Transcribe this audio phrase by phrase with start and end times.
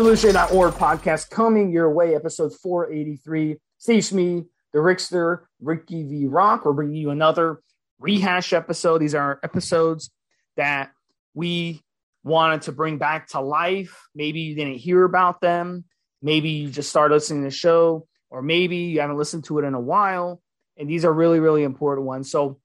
[0.00, 3.58] Evolutionary.org podcast coming your way, episode 483.
[3.76, 6.26] Steve Smee, the Rickster, Ricky V.
[6.26, 6.64] Rock.
[6.64, 7.60] We're bringing you another
[7.98, 9.00] rehash episode.
[9.00, 10.10] These are episodes
[10.56, 10.92] that
[11.34, 11.82] we
[12.24, 14.08] wanted to bring back to life.
[14.14, 15.84] Maybe you didn't hear about them.
[16.22, 19.66] Maybe you just started listening to the show, or maybe you haven't listened to it
[19.66, 20.40] in a while.
[20.78, 22.30] And these are really, really important ones.
[22.30, 22.58] So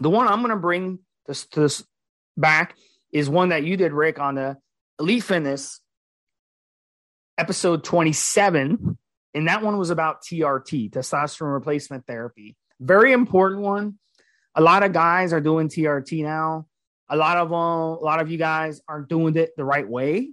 [0.00, 1.84] the one I'm going to bring this, this
[2.36, 2.74] back
[3.12, 4.56] is one that you did, Rick, on the
[4.98, 5.80] Elite Fitness
[7.38, 8.98] episode 27.
[9.34, 12.56] And that one was about TRT, testosterone replacement therapy.
[12.80, 13.98] Very important one.
[14.54, 16.66] A lot of guys are doing TRT now.
[17.08, 20.30] A lot of them, a lot of you guys aren't doing it the right way.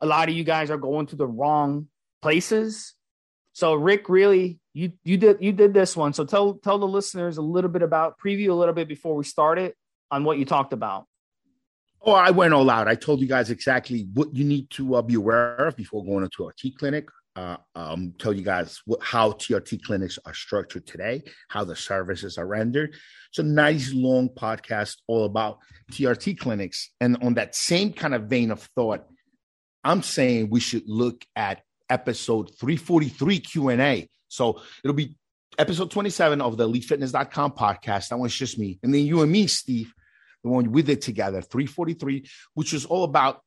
[0.00, 1.88] A lot of you guys are going to the wrong
[2.22, 2.94] places.
[3.52, 6.12] So Rick, really, you you did you did this one.
[6.12, 9.24] So tell tell the listeners a little bit about preview a little bit before we
[9.24, 9.76] start it
[10.10, 11.06] on what you talked about.
[12.00, 12.88] Oh, I went all out.
[12.88, 16.24] I told you guys exactly what you need to uh, be aware of before going
[16.24, 17.08] into a T clinic.
[17.36, 22.36] Uh, um, tell you guys what, how TRT clinics are structured today, how the services
[22.36, 22.94] are rendered.
[23.30, 25.58] It's a nice long podcast all about
[25.92, 26.90] TRT clinics.
[27.00, 29.04] And on that same kind of vein of thought,
[29.84, 34.08] I'm saying we should look at episode 343 Q&A.
[34.26, 35.16] So it'll be
[35.58, 38.08] episode 27 of the elitefitness.com podcast.
[38.08, 38.80] That one's just me.
[38.82, 39.92] And then you and me, Steve,
[40.42, 43.40] the one we did together, 343, which was all about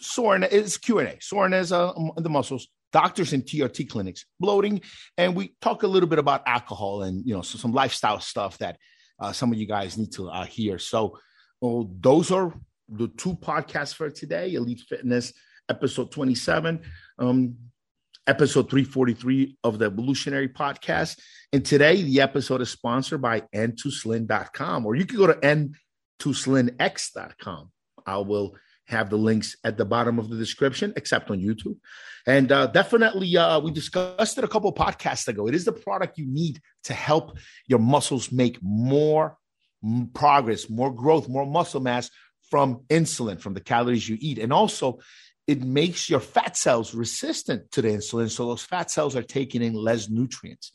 [0.00, 0.52] soreness.
[0.52, 4.80] It's Q&A, soreness uh, the muscles, doctors and TRT clinics, bloating.
[5.16, 8.58] And we talk a little bit about alcohol and, you know, so some lifestyle stuff
[8.58, 8.78] that
[9.20, 10.78] uh, some of you guys need to uh, hear.
[10.78, 11.18] So
[11.60, 12.54] well, those are
[12.88, 15.32] the two podcasts for today, Elite Fitness,
[15.68, 16.80] episode 27.
[17.18, 17.56] Um,
[18.26, 21.18] episode 343 of the Evolutionary Podcast.
[21.52, 25.34] And today, the episode is sponsored by n2slim.com, or you can go to
[26.18, 27.70] n2slimx.com.
[28.06, 31.76] I will have the links at the bottom of the description, except on YouTube.
[32.26, 35.46] And uh, definitely, uh, we discussed it a couple podcasts ago.
[35.46, 37.36] It is the product you need to help
[37.66, 39.36] your muscles make more
[40.14, 42.10] progress, more growth, more muscle mass
[42.50, 44.38] from insulin, from the calories you eat.
[44.38, 45.00] And also,
[45.46, 48.30] it makes your fat cells resistant to the insulin.
[48.30, 50.72] So those fat cells are taking in less nutrients.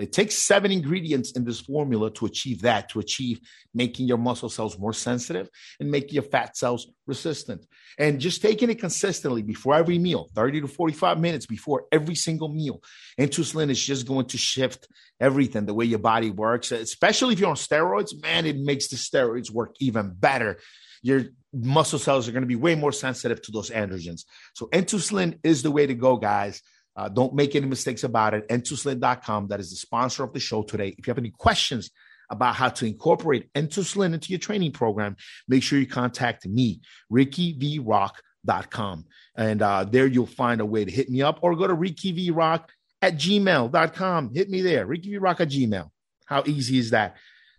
[0.00, 3.40] It takes seven ingredients in this formula to achieve that, to achieve
[3.74, 7.66] making your muscle cells more sensitive and making your fat cells resistant.
[7.98, 12.48] And just taking it consistently before every meal, 30 to 45 minutes before every single
[12.48, 12.82] meal.
[13.18, 14.88] Insulin is just going to shift
[15.20, 18.20] everything, the way your body works, especially if you're on steroids.
[18.22, 20.58] Man, it makes the steroids work even better
[21.02, 24.24] your muscle cells are going to be way more sensitive to those androgens.
[24.54, 26.62] So N2Slim is the way to go, guys.
[26.96, 28.48] Uh, don't make any mistakes about it.
[28.48, 30.94] N2Slim.com, that is the sponsor of the show today.
[30.98, 31.90] If you have any questions
[32.30, 35.16] about how to incorporate N2Slim into your training program,
[35.48, 36.80] make sure you contact me,
[37.12, 39.04] rickyvrock.com.
[39.36, 42.64] And uh, there you'll find a way to hit me up or go to rickyvrock
[43.02, 44.34] at gmail.com.
[44.34, 45.90] Hit me there, rickyvrock at gmail.
[46.26, 47.16] How easy is that?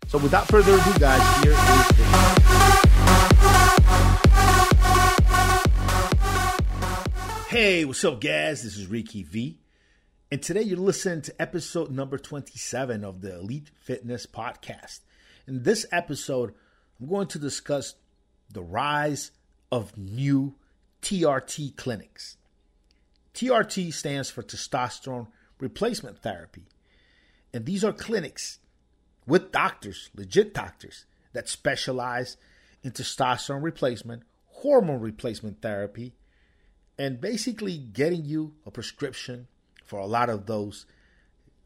[0.08, 1.92] So without further ado, guys, here is
[7.52, 8.62] Hey, what's up, guys?
[8.62, 9.58] This is Ricky V.
[10.30, 15.00] And today you're listening to episode number 27 of the Elite Fitness Podcast.
[15.46, 16.54] In this episode,
[16.98, 17.94] I'm going to discuss
[18.50, 19.32] the rise
[19.70, 20.54] of new
[21.02, 22.38] TRT clinics.
[23.34, 25.26] TRT stands for testosterone
[25.60, 26.64] replacement therapy.
[27.52, 28.60] And these are clinics
[29.26, 31.04] with doctors, legit doctors,
[31.34, 32.38] that specialize
[32.82, 36.14] in testosterone replacement, hormone replacement therapy,
[36.98, 39.48] and basically getting you a prescription
[39.84, 40.86] for a lot of those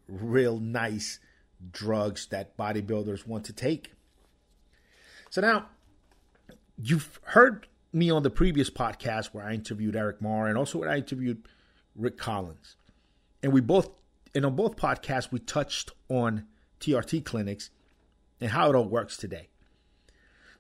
[0.08, 1.18] real nice
[1.72, 3.92] drugs that bodybuilders want to take.
[5.30, 5.66] So now,
[6.76, 10.88] you've heard me on the previous podcast where I interviewed Eric Marr and also when
[10.88, 11.48] I interviewed
[11.94, 12.76] Rick Collins.
[13.42, 13.90] And we both,
[14.34, 16.46] and on both podcasts, we touched on
[16.80, 17.70] TRT clinics
[18.40, 19.48] and how it all works today.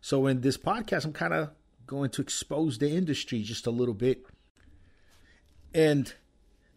[0.00, 1.50] So in this podcast, I'm kind of
[1.86, 4.24] going to expose the industry just a little bit
[5.74, 6.12] and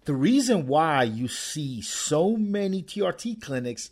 [0.06, 3.92] the reason why you see so many TRT clinics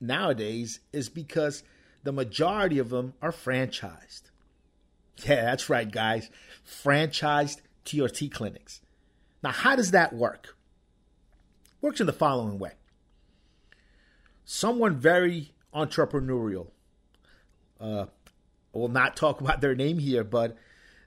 [0.00, 1.62] nowadays is because
[2.04, 4.22] the majority of them are franchised.
[5.24, 6.30] Yeah, that's right, guys.
[6.64, 8.80] Franchised TRT clinics.
[9.42, 10.56] Now, how does that work?
[11.80, 12.72] Works in the following way.
[14.44, 16.68] Someone very entrepreneurial,
[17.80, 18.06] uh,
[18.74, 20.56] I will not talk about their name here, but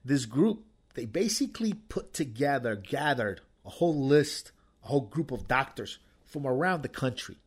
[0.03, 0.65] this group
[0.99, 4.51] they basically put together, gathered a whole list,
[4.83, 7.37] a whole group of doctors from around the country.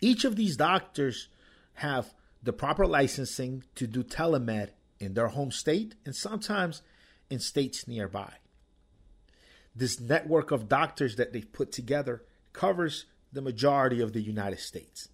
[0.00, 1.26] Each of these doctors
[1.74, 4.68] have the proper licensing to do telemed
[5.00, 6.82] in their home state and sometimes
[7.28, 8.34] in states nearby.
[9.78, 15.08] this network of doctors that they've put together covers the majority of the United States.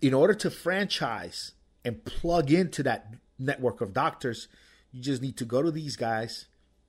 [0.00, 1.52] In order to franchise
[1.84, 4.48] and plug into that network of doctors,
[4.92, 6.46] you just need to go to these guys,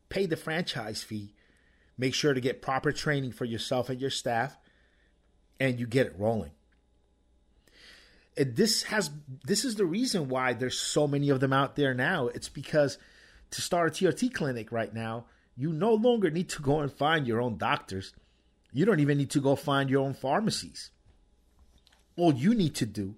[0.10, 1.34] pay the franchise fee,
[1.98, 4.58] make sure to get proper training for yourself and your staff,
[5.60, 6.52] and you get it rolling.
[8.38, 9.12] And this has
[9.46, 12.28] this is the reason why there's so many of them out there now.
[12.28, 12.98] It's because
[13.52, 15.26] to start a TRT clinic right now,
[15.56, 18.14] you no longer need to go and find your own doctors.
[18.74, 20.92] You don't even need to go find your own pharmacies.
[22.18, 23.16] All you need to do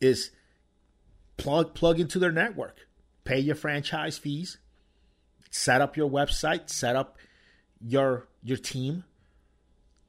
[0.00, 0.32] is
[1.40, 2.86] plug plug into their network,
[3.24, 4.58] pay your franchise fees,
[5.50, 7.18] set up your website, set up
[7.80, 9.04] your your team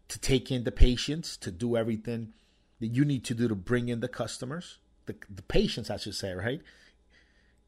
[0.07, 2.33] to take in the patients, to do everything
[2.81, 6.15] that you need to do to bring in the customers, the, the patients, I should
[6.15, 6.61] say, right?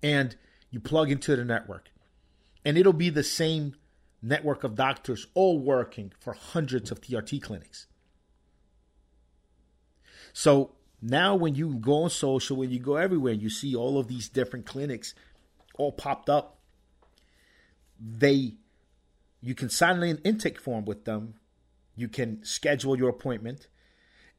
[0.01, 0.36] And
[0.69, 1.89] you plug into the network.
[2.66, 3.75] And it'll be the same
[4.21, 7.88] network of doctors all working for hundreds of TRT clinics.
[10.33, 10.71] So
[11.05, 14.29] now when you go on social, when you go everywhere, you see all of these
[14.29, 15.13] different clinics
[15.77, 16.59] all popped up.
[18.00, 18.53] They
[19.41, 21.33] you can sign an intake form with them.
[21.97, 23.67] You can schedule your appointment.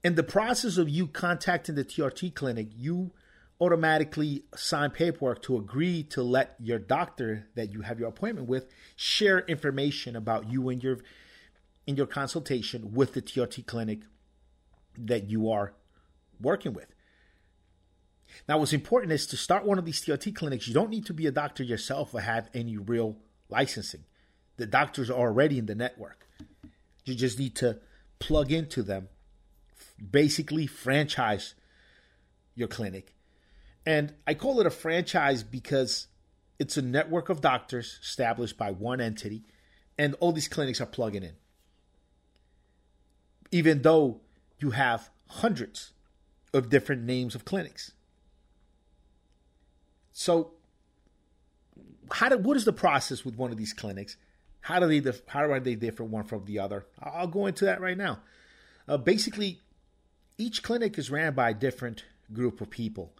[0.02, 3.12] In the process of you contacting the TRT clinic, you
[3.60, 8.68] automatically sign paperwork to agree to let your doctor that you have your appointment with
[8.96, 10.98] share information about you and your
[11.86, 14.00] in your consultation with the TRT clinic
[14.96, 15.74] that you are
[16.40, 16.86] working with.
[18.48, 21.14] Now, what's important is to start one of these TRT clinics, you don't need to
[21.14, 23.16] be a doctor yourself or have any real
[23.48, 24.04] licensing.
[24.56, 26.26] The doctors are already in the network.
[27.04, 27.78] You just need to
[28.18, 29.08] plug into them,
[30.10, 31.54] basically franchise
[32.54, 33.14] your clinic.
[33.86, 36.06] And I call it a franchise because
[36.58, 39.44] it's a network of doctors established by one entity,
[39.98, 41.34] and all these clinics are plugging in.
[43.50, 44.20] Even though
[44.58, 45.93] you have hundreds
[46.54, 47.92] of different names of clinics.
[50.12, 50.52] So,
[52.10, 54.16] how do, what is the process with one of these clinics?
[54.60, 56.86] How do they how are they different one from the other?
[57.02, 58.20] I'll go into that right now.
[58.88, 59.60] Uh, basically,
[60.38, 63.12] each clinic is ran by a different group of people,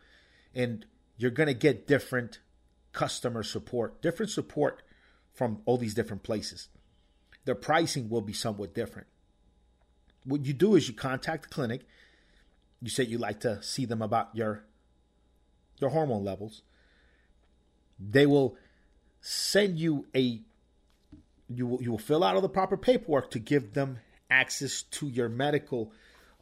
[0.54, 0.86] and
[1.18, 2.38] you're going to get different
[2.92, 4.82] customer support, different support
[5.32, 6.68] from all these different places.
[7.44, 9.08] Their pricing will be somewhat different.
[10.24, 11.82] What you do is you contact the clinic.
[12.84, 14.62] You say you like to see them about your
[15.80, 16.60] your hormone levels.
[17.98, 18.58] They will
[19.22, 20.42] send you a
[21.48, 24.00] you will, you will fill out all the proper paperwork to give them
[24.30, 25.92] access to your medical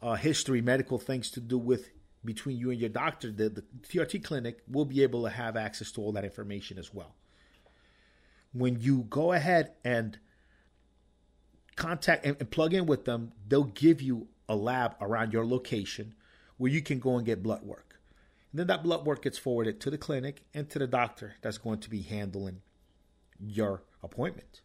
[0.01, 1.87] uh, history, medical things to do with
[2.25, 3.31] between you and your doctor.
[3.31, 6.93] The, the TRT clinic will be able to have access to all that information as
[6.93, 7.15] well.
[8.51, 10.19] When you go ahead and
[11.77, 16.15] contact and, and plug in with them, they'll give you a lab around your location
[16.57, 17.99] where you can go and get blood work.
[18.51, 21.57] And then that blood work gets forwarded to the clinic and to the doctor that's
[21.57, 22.61] going to be handling
[23.39, 24.61] your appointment.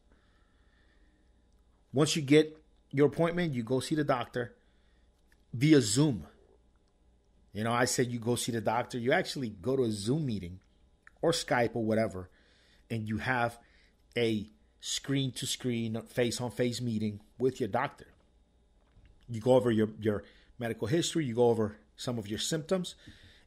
[1.93, 4.55] Once you get your appointment, you go see the doctor
[5.55, 6.27] via Zoom.
[7.53, 8.99] You know, I said you go see the doctor.
[8.99, 10.61] You actually go to a Zoom meeting
[11.23, 12.29] or Skype or whatever,
[12.91, 13.59] and you have
[14.17, 18.07] a screen to screen, face on face meeting with your doctor.
[19.29, 20.25] You go over your, your
[20.59, 22.95] medical history, you go over some of your symptoms,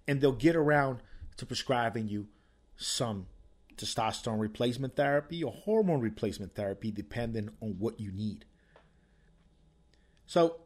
[0.07, 0.99] and they'll get around
[1.37, 2.27] to prescribing you
[2.75, 3.27] some
[3.75, 8.45] testosterone replacement therapy or hormone replacement therapy, depending on what you need.
[10.25, 10.57] So,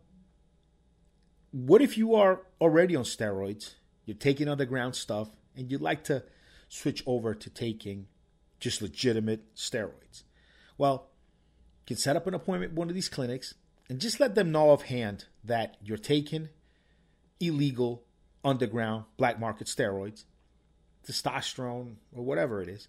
[1.52, 3.76] what if you are already on steroids,
[4.06, 6.24] you're taking underground stuff, and you'd like to
[6.68, 8.08] switch over to taking
[8.60, 10.24] just legitimate steroids?
[10.78, 11.10] Well,
[11.82, 13.54] you can set up an appointment with one of these clinics
[13.90, 16.50] and just let them know offhand that you're taking
[17.40, 18.04] illegal
[18.44, 20.24] underground black market steroids
[21.08, 22.88] testosterone or whatever it is,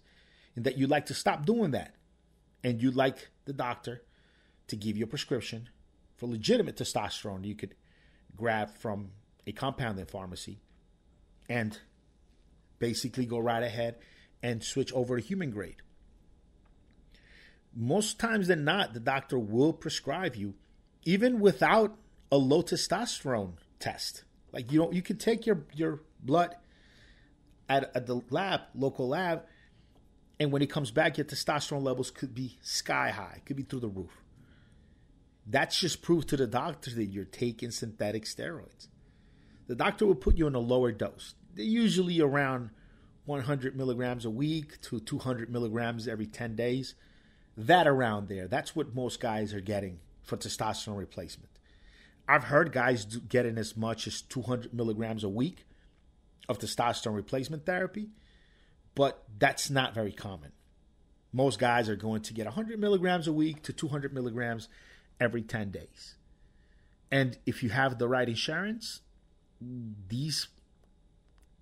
[0.55, 1.93] and that you'd like to stop doing that.
[2.63, 4.01] And you'd like the doctor
[4.67, 5.69] to give you a prescription
[6.15, 7.75] for legitimate testosterone you could
[8.35, 9.11] grab from
[9.45, 10.59] a compounding pharmacy
[11.47, 11.79] and
[12.79, 13.95] basically go right ahead
[14.41, 15.77] and switch over to human grade.
[17.73, 20.55] Most times than not, the doctor will prescribe you
[21.07, 21.95] even without
[22.33, 24.25] a low testosterone test.
[24.51, 26.55] Like you don't you can take your your blood
[27.69, 29.43] at, at the lab, local lab,
[30.37, 33.79] and when it comes back, your testosterone levels could be sky high, could be through
[33.79, 34.21] the roof.
[35.45, 38.87] That's just proof to the doctor that you're taking synthetic steroids.
[39.67, 41.35] The doctor will put you on a lower dose.
[41.53, 42.71] They're usually around
[43.23, 46.95] 100 milligrams a week to 200 milligrams every 10 days.
[47.55, 48.47] that around there.
[48.49, 51.49] That's what most guys are getting for testosterone replacement.
[52.27, 55.65] I've heard guys getting as much as 200 milligrams a week
[56.49, 58.09] of testosterone replacement therapy,
[58.93, 60.51] but that's not very common.
[61.31, 64.67] Most guys are going to get 100 milligrams a week to 200 milligrams
[65.19, 66.15] every 10 days.
[67.09, 69.01] And if you have the right insurance,
[69.61, 70.47] these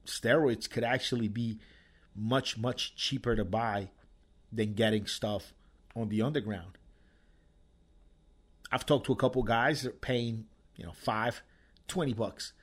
[0.07, 1.59] steroids could actually be
[2.15, 3.89] much, much cheaper to buy
[4.51, 5.53] than getting stuff
[5.95, 6.77] on the underground.
[8.71, 10.45] I've talked to a couple guys that are paying,
[10.75, 11.43] you know, five,
[11.87, 12.53] 20 bucks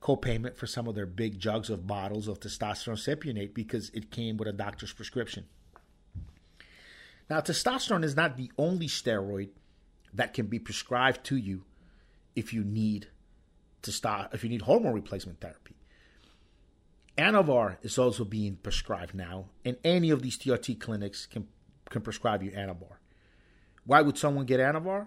[0.00, 4.36] co-payment for some of their big jugs of bottles of testosterone cypionate because it came
[4.36, 5.46] with a doctor's prescription.
[7.30, 9.50] Now, testosterone is not the only steroid
[10.12, 11.64] that can be prescribed to you
[12.34, 13.06] if you need
[13.82, 15.76] to start if you need hormone replacement therapy.
[17.16, 21.46] Anavar is also being prescribed now, and any of these TRT clinics can
[21.90, 22.96] can prescribe you Anavar.
[23.84, 25.06] Why would someone get Anavar?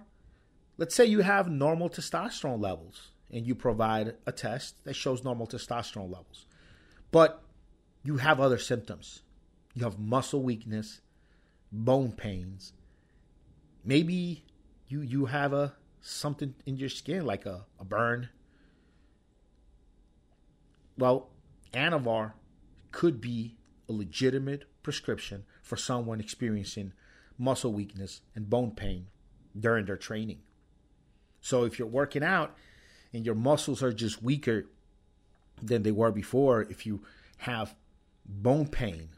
[0.77, 5.47] Let's say you have normal testosterone levels and you provide a test that shows normal
[5.47, 6.45] testosterone levels.
[7.11, 7.41] But
[8.03, 9.21] you have other symptoms.
[9.73, 11.01] You have muscle weakness,
[11.71, 12.73] bone pains.
[13.83, 14.43] Maybe
[14.87, 18.29] you you have a something in your skin like a, a burn.
[20.97, 21.29] Well,
[21.73, 22.33] Anavar
[22.91, 23.57] could be
[23.89, 26.93] a legitimate prescription for someone experiencing
[27.37, 29.07] muscle weakness and bone pain
[29.59, 30.39] during their training.
[31.45, 32.55] So if you're working out
[33.13, 34.65] and your muscles are just weaker
[35.61, 37.03] than they were before, if you
[37.37, 37.75] have
[38.25, 39.09] bone pain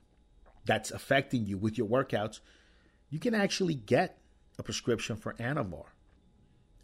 [0.66, 2.42] that's affecting you with your workouts,
[3.10, 4.18] you can actually get
[4.60, 5.86] a prescription for Anavar.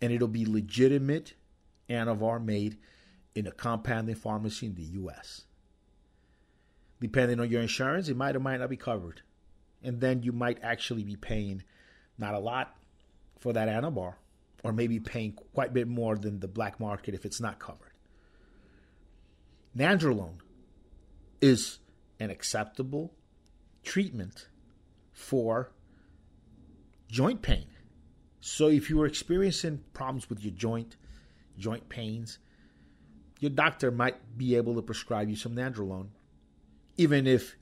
[0.01, 1.33] And it'll be legitimate
[1.89, 2.77] Anavar made
[3.35, 5.43] in a compounding pharmacy in the US.
[7.01, 9.23] Depending on your insurance, it might or might not be covered.
[9.83, 11.63] And then you might actually be paying
[12.17, 12.77] not a lot
[13.37, 14.13] for that Anavar,
[14.63, 17.91] or maybe paying quite a bit more than the black market if it's not covered.
[19.77, 20.37] Nandrolone
[21.41, 21.79] is
[22.19, 23.13] an acceptable
[23.83, 24.47] treatment
[25.11, 25.71] for
[27.07, 27.67] joint pain.
[28.39, 30.95] So if you are experiencing problems with your joint,
[31.57, 32.39] joint pains,
[33.39, 36.07] your doctor might be able to prescribe you some nandrolone,
[36.97, 37.55] even if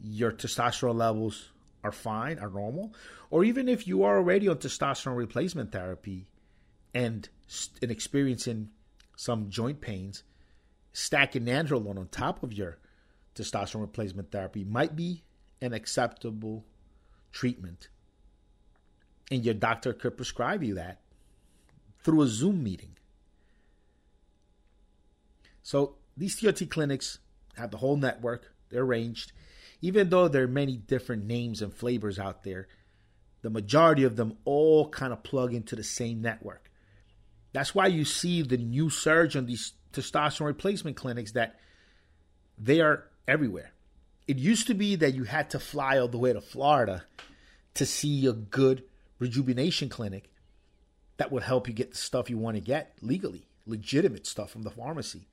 [0.00, 1.50] your testosterone levels
[1.86, 2.92] are fine, are normal,
[3.30, 6.26] or even if you are already on testosterone replacement therapy
[6.92, 7.28] and,
[7.80, 8.70] and experiencing
[9.16, 10.24] some joint pains,
[10.92, 12.78] stacking nandrolone on top of your
[13.34, 15.22] testosterone replacement therapy might be
[15.60, 16.64] an acceptable
[17.32, 17.88] treatment.
[19.30, 21.00] And your doctor could prescribe you that
[22.02, 22.96] through a Zoom meeting.
[25.62, 27.18] So these TRT clinics
[27.56, 29.32] have the whole network, they're arranged.
[29.82, 32.68] Even though there are many different names and flavors out there,
[33.42, 36.70] the majority of them all kind of plug into the same network.
[37.52, 41.58] That's why you see the new surge on these testosterone replacement clinics that
[42.58, 43.72] they are everywhere.
[44.26, 47.04] It used to be that you had to fly all the way to Florida
[47.74, 48.82] to see a good
[49.18, 50.30] rejuvenation clinic
[51.18, 54.62] that would help you get the stuff you want to get legally, legitimate stuff from
[54.62, 55.28] the pharmacy.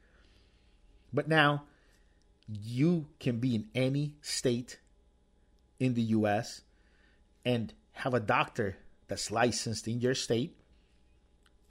[1.12, 1.64] But now
[2.48, 4.80] you can be in any state
[5.80, 6.62] in the US
[7.46, 10.58] and have a doctor that's licensed in your state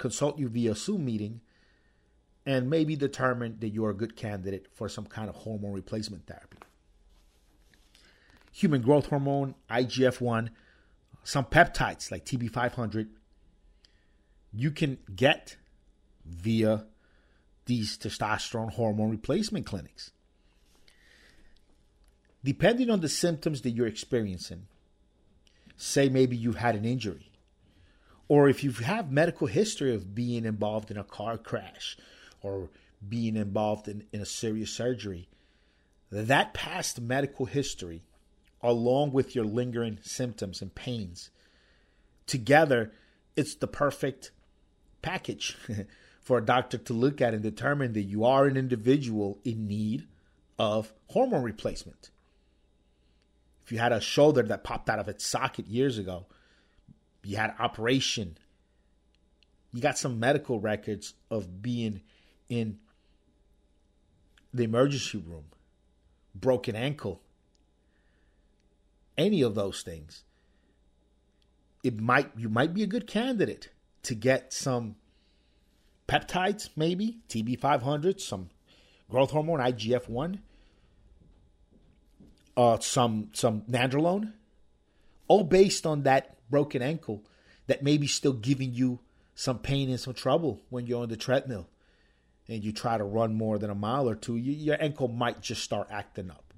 [0.02, 1.40] consult you via Zoom meeting
[2.44, 6.58] and maybe determine that you're a good candidate for some kind of hormone replacement therapy.
[8.52, 10.50] Human growth hormone, IGF 1,
[11.22, 13.08] some peptides like TB500,
[14.52, 15.56] you can get
[16.24, 16.84] via
[17.66, 20.10] these testosterone hormone replacement clinics.
[22.44, 24.66] Depending on the symptoms that you're experiencing,
[25.76, 27.30] say maybe you've had an injury,
[28.28, 31.96] or if you have medical history of being involved in a car crash
[32.40, 32.70] or
[33.06, 35.28] being involved in, in a serious surgery,
[36.10, 38.02] that past medical history,
[38.62, 41.30] along with your lingering symptoms and pains,
[42.26, 42.92] together,
[43.36, 44.30] it's the perfect
[45.00, 45.56] package
[46.22, 50.06] for a doctor to look at and determine that you are an individual in need
[50.58, 52.11] of hormone replacement.
[53.64, 56.26] If you had a shoulder that popped out of its socket years ago,
[57.22, 58.36] you had operation,
[59.72, 62.02] you got some medical records of being
[62.48, 62.78] in
[64.52, 65.44] the emergency room,
[66.34, 67.22] broken ankle,
[69.16, 70.24] any of those things,
[71.82, 73.70] it might you might be a good candidate
[74.02, 74.96] to get some
[76.08, 78.50] peptides, maybe TB500, some
[79.08, 80.40] growth hormone, IGF 1,
[82.56, 84.32] uh, some, some nandrolone,
[85.28, 87.24] all based on that broken ankle
[87.66, 89.00] that may be still giving you
[89.34, 91.68] some pain and some trouble when you're on the treadmill
[92.48, 95.40] and you try to run more than a mile or two, you, your ankle might
[95.40, 96.52] just start acting up.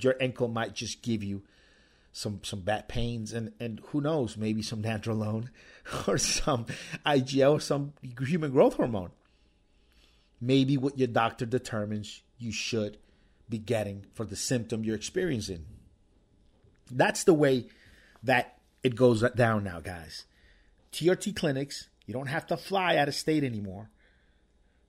[0.00, 1.42] Your ankle might just give you
[2.10, 5.48] some some back pains and and who knows, maybe some nandrolone
[6.08, 6.66] or some
[7.04, 9.10] IGF or some human growth hormone.
[10.40, 12.98] Maybe what your doctor determines you should
[13.48, 15.64] be getting for the symptom you're experiencing.
[16.90, 17.66] That's the way
[18.22, 20.24] that it goes down now, guys.
[20.92, 23.90] TRT clinics, you don't have to fly out of state anymore.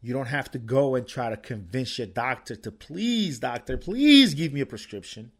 [0.01, 4.35] You don't have to go and try to convince your doctor to please, doctor, please
[4.35, 5.31] give me a prescription.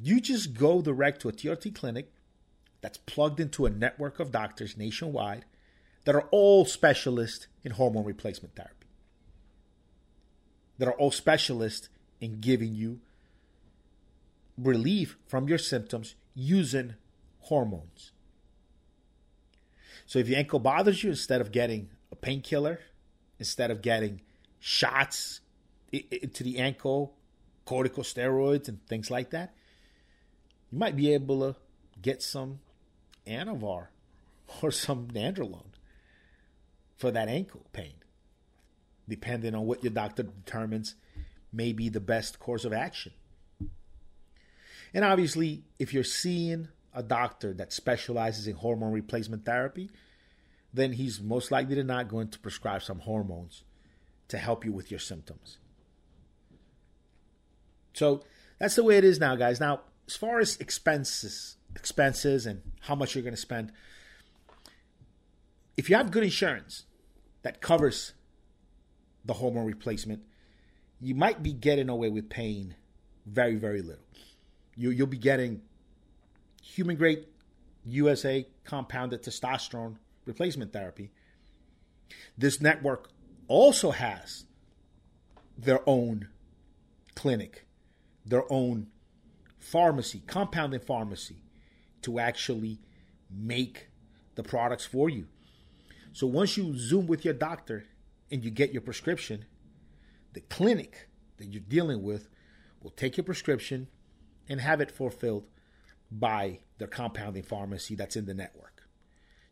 [0.00, 2.12] You just go direct to a TRT clinic
[2.80, 5.44] that's plugged into a network of doctors nationwide
[6.04, 8.77] that are all specialists in hormone replacement therapy.
[10.78, 11.88] That are all specialists
[12.20, 13.00] in giving you
[14.56, 16.94] relief from your symptoms using
[17.40, 18.12] hormones.
[20.06, 22.80] So if your ankle bothers you, instead of getting a painkiller,
[23.38, 24.20] instead of getting
[24.60, 25.40] shots
[25.92, 27.14] into the ankle,
[27.66, 29.54] corticosteroids and things like that,
[30.72, 31.56] you might be able to
[32.00, 32.60] get some
[33.26, 33.88] Anavar
[34.62, 35.74] or some Nandrolone
[36.96, 37.94] for that ankle pain,
[39.08, 40.94] depending on what your doctor determines
[41.52, 43.12] may be the best course of action.
[44.94, 49.90] And obviously, if you're seeing a doctor that specializes in hormone replacement therapy,
[50.72, 53.64] then he's most likely to not going to prescribe some hormones
[54.28, 55.58] to help you with your symptoms.
[57.94, 58.22] So
[58.58, 59.60] that's the way it is now, guys.
[59.60, 63.72] Now, as far as expenses, expenses and how much you're going to spend,
[65.76, 66.84] if you have good insurance
[67.42, 68.12] that covers
[69.24, 70.22] the hormone replacement,
[71.00, 72.74] you might be getting away with paying
[73.26, 74.04] very, very little.
[74.76, 75.62] You, you'll be getting
[76.62, 77.26] human grade
[77.84, 81.10] USA compounded testosterone replacement therapy.
[82.36, 83.10] This network
[83.48, 84.44] also has
[85.56, 86.28] their own
[87.14, 87.66] clinic,
[88.24, 88.88] their own
[89.58, 91.42] pharmacy, compounding pharmacy,
[92.02, 92.78] to actually
[93.30, 93.88] make
[94.36, 95.26] the products for you.
[96.12, 97.84] So once you Zoom with your doctor
[98.30, 99.44] and you get your prescription,
[100.32, 102.28] the clinic that you're dealing with
[102.82, 103.88] will take your prescription
[104.48, 105.46] and have it fulfilled
[106.10, 108.84] by their compounding pharmacy that's in the network.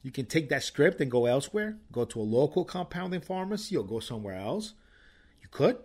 [0.03, 3.85] You can take that script and go elsewhere, go to a local compounding pharmacy or
[3.85, 4.75] go somewhere else.
[5.43, 5.79] You could,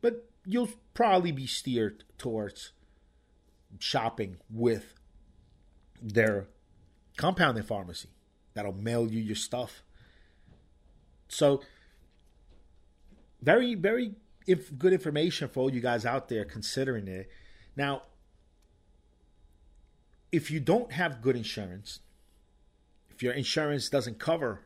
[0.00, 2.72] but you'll probably be steered towards
[3.78, 4.94] shopping with
[6.00, 6.48] their
[7.16, 8.10] compounding pharmacy
[8.52, 9.82] that'll mail you your stuff.
[11.28, 11.62] So,
[13.44, 14.14] very, very
[14.46, 17.28] if good information for all you guys out there considering it.
[17.76, 18.02] Now,
[20.32, 22.00] if you don't have good insurance,
[23.10, 24.62] if your insurance doesn't cover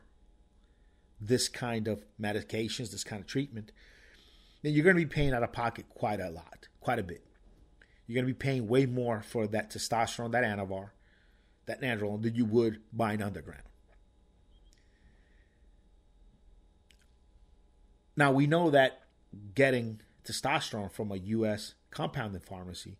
[1.21, 3.71] this kind of medications, this kind of treatment,
[4.61, 7.23] then you're going to be paying out of pocket quite a lot, quite a bit.
[8.07, 10.89] You're going to be paying way more for that testosterone, that Anavar,
[11.67, 13.68] that Nandrolone than you would buying underground.
[18.19, 19.03] Now we know that
[19.55, 21.75] getting testosterone from a U.S.
[21.89, 22.97] compounded pharmacy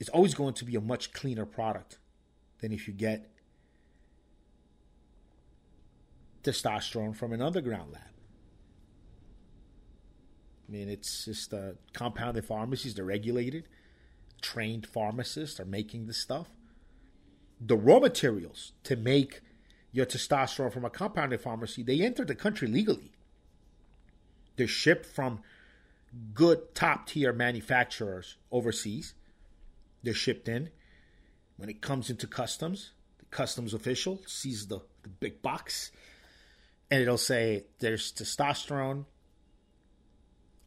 [0.00, 1.98] is always going to be a much cleaner product
[2.60, 3.30] than if you get
[6.42, 8.02] testosterone from an underground lab.
[10.66, 13.68] I mean, it's just uh, compounded pharmacies, they're regulated.
[14.40, 16.48] Trained pharmacists are making this stuff.
[17.60, 19.42] The raw materials to make
[19.92, 23.11] your testosterone from a compounded pharmacy, they enter the country legally.
[24.56, 25.40] They're shipped from
[26.34, 29.14] good top tier manufacturers overseas.
[30.02, 30.70] They're shipped in.
[31.56, 35.90] When it comes into customs, the customs official sees the, the big box
[36.92, 39.06] and it'll say there's testosterone,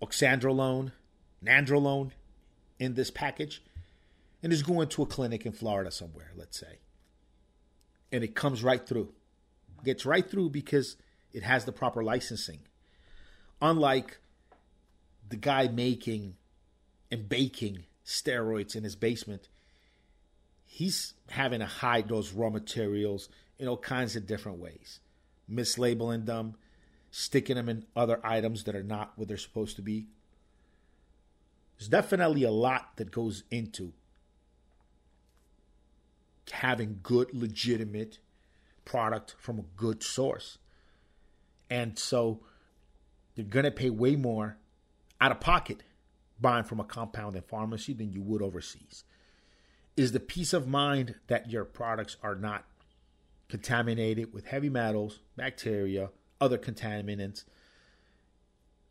[0.02, 0.91] oxandrolone,
[1.45, 2.10] nandrolone
[2.80, 3.62] in this package,
[4.41, 6.80] and it's going to a clinic in Florida somewhere, let's say.
[8.12, 9.13] And it comes right through.
[9.84, 10.98] Gets right through because
[11.32, 12.62] it has the proper licensing.
[13.62, 14.18] Unlike
[15.30, 16.36] the guy making
[17.12, 19.48] and baking steroids in his basement,
[20.65, 25.00] he's having to hide those raw materials in all kinds of different ways,
[25.52, 26.56] mislabeling them,
[27.12, 30.06] sticking them in other items that are not what they're supposed to be.
[31.78, 33.94] There's definitely a lot that goes into
[36.52, 38.20] having good, legitimate
[38.86, 40.58] product from a good source.
[41.70, 42.41] And so
[43.36, 44.58] you're going to pay way more
[45.21, 45.84] out of pocket
[46.39, 49.04] buying from a compounding pharmacy than you would overseas.
[49.95, 52.65] is the peace of mind that your products are not
[53.48, 56.10] contaminated with heavy metals, bacteria,
[56.41, 57.45] other contaminants.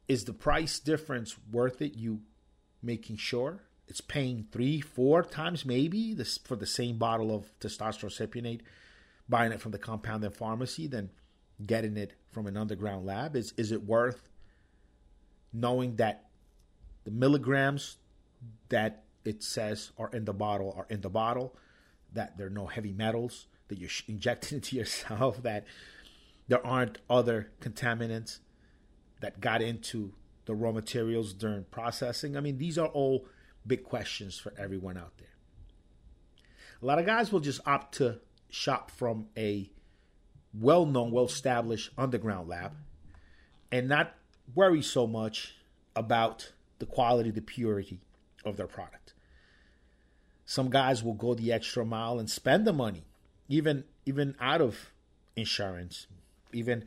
[0.09, 1.95] Is the price difference worth it?
[1.95, 2.21] You
[2.83, 8.11] making sure it's paying three, four times maybe this for the same bottle of testosterone
[8.11, 8.61] cypionate,
[9.29, 11.11] buying it from the compounding pharmacy, than
[11.65, 13.37] getting it from an underground lab?
[13.37, 14.29] Is is it worth
[15.55, 16.27] knowing that
[17.05, 17.97] the milligrams
[18.69, 21.57] that it says are in the bottle are in the bottle,
[22.13, 25.65] that there are no heavy metals that you're injecting into yourself, that
[26.49, 28.41] there aren't other contaminants
[29.21, 30.13] that got into
[30.45, 32.37] the raw materials during processing?
[32.37, 33.27] I mean, these are all
[33.67, 35.29] big questions for everyone out there.
[36.83, 39.71] A lot of guys will just opt to shop from a
[40.53, 42.73] well known, well established underground lab
[43.73, 44.15] and not
[44.55, 45.55] worry so much
[45.95, 48.01] about the quality, the purity
[48.45, 49.15] of their product.
[50.47, 53.05] Some guys will go the extra mile and spend the money,
[53.49, 54.93] even even out of
[55.37, 56.07] insurance,
[56.53, 56.85] even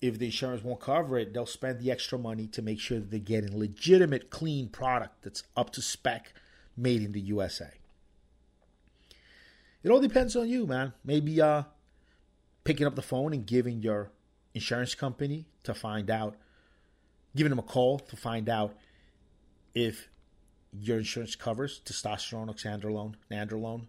[0.00, 3.10] if the insurance won't cover it, they'll spend the extra money to make sure that
[3.10, 6.32] they're getting legitimate, clean product that's up to spec,
[6.76, 7.70] made in the USA.
[9.82, 10.92] It all depends on you, man.
[11.04, 11.64] Maybe uh,
[12.64, 14.10] picking up the phone and giving your
[14.54, 16.36] insurance company to find out,
[17.36, 18.76] giving them a call to find out
[19.74, 20.08] if
[20.72, 23.86] your insurance covers testosterone, oxandrolone, nandrolone,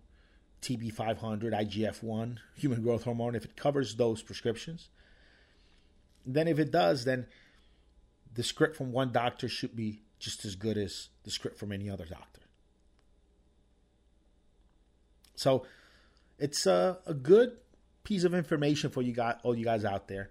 [0.61, 4.89] TB500, IGF-1, human growth hormone, if it covers those prescriptions–
[6.25, 7.27] then if it does, then
[8.33, 11.89] the script from one doctor should be just as good as the script from any
[11.89, 12.41] other doctor.
[15.35, 15.65] So
[16.39, 17.51] it's a, a good
[18.03, 20.29] piece of information for you guys, all you guys out there.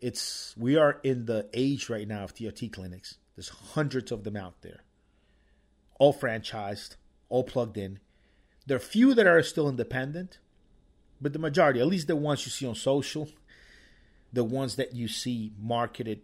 [0.00, 3.16] It's we are in the age right now of TRT clinics.
[3.34, 4.82] There's hundreds of them out there,
[5.98, 6.96] all franchised,
[7.28, 8.00] all plugged in.
[8.66, 10.38] There are few that are still independent,
[11.20, 13.28] but the majority, at least the ones you see on social,
[14.32, 16.20] the ones that you see marketed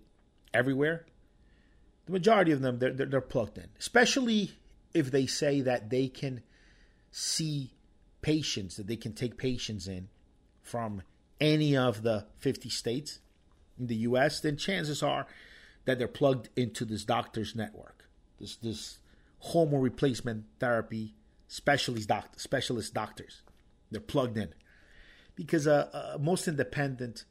[0.52, 1.06] everywhere,
[2.06, 3.68] the majority of them they're, they're, they're plugged in.
[3.78, 4.52] Especially
[4.92, 6.42] if they say that they can
[7.10, 7.70] see
[8.22, 10.08] patients that they can take patients in
[10.62, 11.02] from
[11.40, 13.20] any of the 50 states
[13.78, 15.26] in the US, then chances are
[15.84, 18.04] that they're plugged into this doctor's network.
[18.38, 18.98] This this
[19.38, 21.14] hormone replacement therapy
[21.48, 23.42] specialist doc, specialist doctors.
[23.90, 24.54] They're plugged in
[25.34, 27.24] because uh, uh, most independent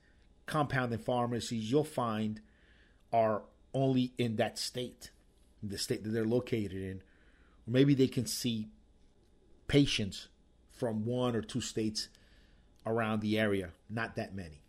[0.45, 2.41] compounding pharmacies you'll find
[3.11, 5.11] are only in that state,
[5.61, 7.01] in the state that they're located in.
[7.67, 8.67] Or maybe they can see
[9.67, 10.27] patients
[10.71, 12.09] from one or two states
[12.85, 14.62] around the area, not that many.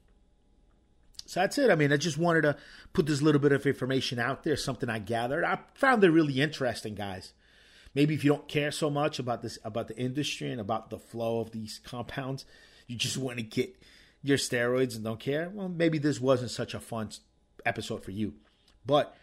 [1.26, 1.70] So that's it.
[1.70, 2.56] I mean, I just wanted to
[2.92, 5.44] put this little bit of information out there, something I gathered.
[5.44, 7.32] I found it really interesting, guys.
[7.94, 10.98] Maybe if you don't care so much about this, about the industry and about the
[10.98, 12.44] flow of these compounds,
[12.87, 13.76] you just want to get
[14.22, 17.10] your steroids and don't care, well, maybe this wasn't such a fun
[17.66, 18.34] episode for you.
[18.87, 19.14] But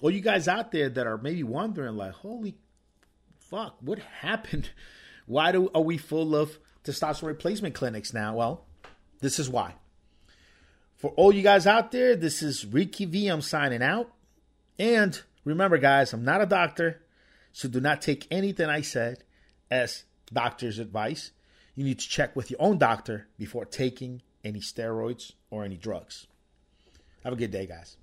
[0.00, 2.56] all you guys out there that are maybe wondering, like, holy
[3.38, 4.70] fuck, what happened?
[5.26, 8.34] Why do are we full of testosterone replacement clinics now?
[8.36, 8.64] Well,
[9.20, 9.74] this is why.
[10.98, 13.28] For all you guys out there, this is Ricky V.
[13.28, 14.10] I'm signing out.
[14.80, 17.02] And remember, guys, I'm not a doctor,
[17.52, 19.22] so do not take anything I said
[19.70, 21.30] as doctor's advice.
[21.76, 26.26] You need to check with your own doctor before taking any steroids, or any drugs.
[27.22, 27.96] Have a good day, guys.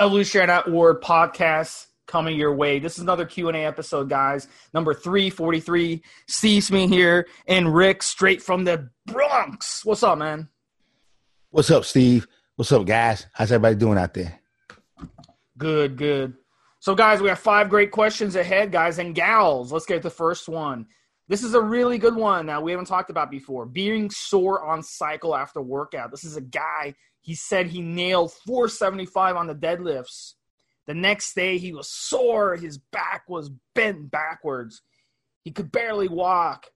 [0.00, 2.78] Evolutionary.org podcast coming your way.
[2.78, 4.46] This is another Q&A episode, guys.
[4.72, 6.00] Number 343.
[6.28, 9.84] Steve me here and Rick straight from the Bronx.
[9.84, 10.48] What's up, man?
[11.50, 12.28] What's up, Steve?
[12.54, 13.26] What's up, guys?
[13.32, 14.38] How's everybody doing out there?
[15.58, 16.34] Good, good.
[16.78, 19.72] So, guys, we have five great questions ahead, guys and gals.
[19.72, 20.86] Let's get the first one.
[21.26, 23.66] This is a really good one that we haven't talked about before.
[23.66, 26.12] Being sore on cycle after workout.
[26.12, 30.34] This is a guy, he said he nailed 475 on the deadlifts.
[30.86, 32.56] The next day, he was sore.
[32.56, 34.82] His back was bent backwards.
[35.42, 36.66] He could barely walk.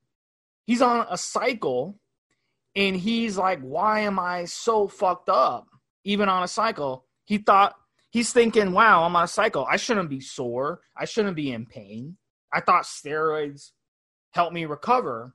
[0.66, 2.00] He's on a cycle,
[2.74, 5.66] and he's like, Why am I so fucked up?
[6.04, 7.04] Even on a cycle.
[7.24, 7.74] He thought
[8.10, 9.66] he's thinking, wow, I'm on a cycle.
[9.70, 10.80] I shouldn't be sore.
[10.96, 12.16] I shouldn't be in pain.
[12.52, 13.72] I thought steroids
[14.32, 15.34] helped me recover.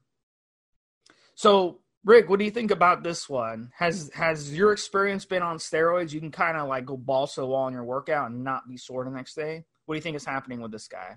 [1.36, 3.72] So, Rick, what do you think about this one?
[3.78, 6.12] Has has your experience been on steroids?
[6.12, 8.68] You can kind of like go balls to the wall in your workout and not
[8.68, 9.64] be sore the next day.
[9.86, 11.16] What do you think is happening with this guy?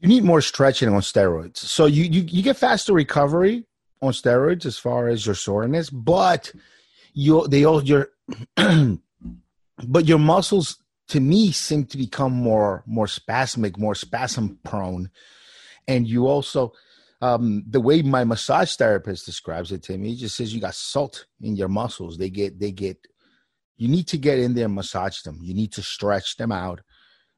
[0.00, 1.58] You need more stretching on steroids.
[1.58, 3.66] So you you, you get faster recovery
[4.02, 6.52] on steroids as far as your soreness, but
[7.12, 8.10] you they all your
[8.56, 15.10] but your muscles to me seem to become more more spasmic, more spasm prone,
[15.86, 16.72] and you also
[17.20, 20.74] um, the way my massage therapist describes it to me, he just says you got
[20.74, 22.16] salt in your muscles.
[22.16, 22.98] They get they get
[23.76, 25.38] you need to get in there and massage them.
[25.42, 26.80] You need to stretch them out.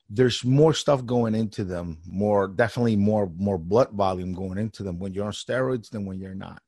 [0.09, 4.99] There's more stuff going into them, more definitely more more blood volume going into them
[4.99, 6.63] when you're on steroids than when you're not.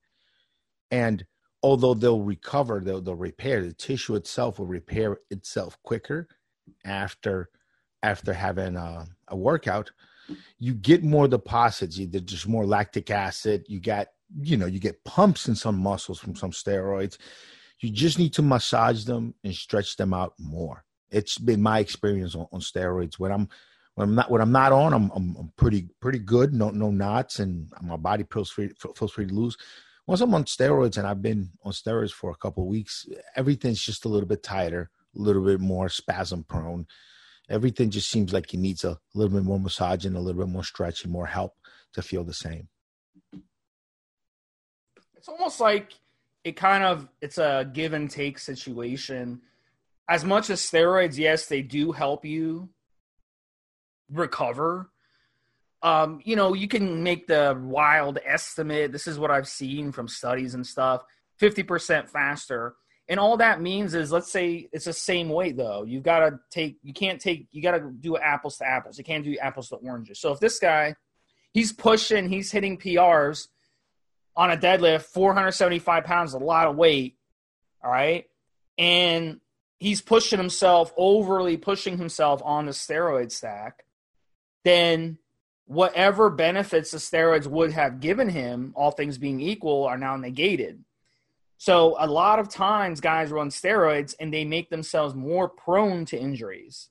[0.90, 1.24] And
[1.62, 6.29] although they'll recover, they'll, they'll repair the tissue itself will repair itself quicker
[6.85, 7.48] after
[8.03, 9.90] after having a, a workout.
[10.59, 11.99] You get more deposits.
[11.99, 13.65] There's just more lactic acid.
[13.69, 14.09] You got
[14.41, 17.19] you know you get pumps in some muscles from some steroids
[17.85, 20.85] you just need to massage them and stretch them out more.
[21.11, 23.19] It's been my experience on, on steroids.
[23.19, 23.49] When I'm
[23.95, 26.55] when I'm not when I'm not on, I'm, I'm, I'm pretty pretty good.
[26.55, 29.57] No no knots, and my body feels free feels free to lose.
[30.07, 33.07] Once I'm on steroids, and I've been on steroids for a couple weeks,
[33.37, 36.87] everything's just a little bit tighter, a little bit more spasm prone.
[37.50, 40.50] Everything just seems like it needs a little bit more massage and a little bit
[40.50, 41.52] more stretch and more help
[41.92, 42.68] to feel the same.
[45.16, 45.92] It's almost like
[46.42, 49.40] it kind of it's a give and take situation.
[50.09, 52.68] As much as steroids, yes, they do help you
[54.11, 54.90] recover.
[55.83, 58.92] Um, you know, you can make the wild estimate.
[58.92, 61.04] This is what I've seen from studies and stuff
[61.40, 62.74] 50% faster.
[63.09, 65.85] And all that means is, let's say it's the same weight though.
[65.85, 68.97] You've got to take, you can't take, you got to do apples to apples.
[68.97, 70.19] You can't do apples to oranges.
[70.21, 70.95] So if this guy,
[71.53, 73.49] he's pushing, he's hitting PRs,
[74.37, 77.17] on a deadlift, 475 pounds, a lot of weight.
[77.83, 78.27] All right.
[78.79, 79.40] And
[79.79, 83.85] he's pushing himself, overly pushing himself on the steroid stack.
[84.64, 85.19] Then
[85.67, 90.83] whatever benefits the steroids would have given him, all things being equal, are now negated.
[91.64, 96.20] So a lot of times guys run steroids and they make themselves more prone to
[96.20, 96.90] injuries.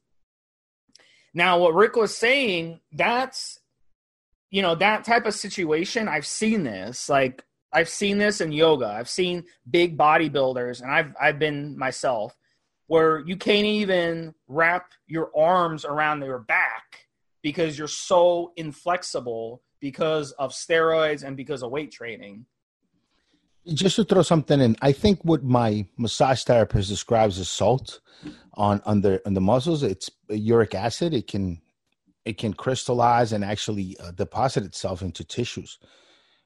[1.31, 3.59] Now, what Rick was saying, that's
[4.49, 7.07] you know that type of situation i've seen this.
[7.07, 8.88] Like i've seen this in yoga.
[8.88, 12.36] I've seen big bodybuilders and i've i've been myself
[12.88, 17.05] where you can't even wrap your arms around your back
[17.43, 22.47] because you're so inflexible because of steroids and because of weight training
[23.67, 28.02] just to throw something in i think what my massage therapist describes as salt
[28.56, 31.13] on under on the muscles it's uric acid.
[31.13, 31.62] It can
[32.26, 35.78] it can crystallize and actually uh, deposit itself into tissues.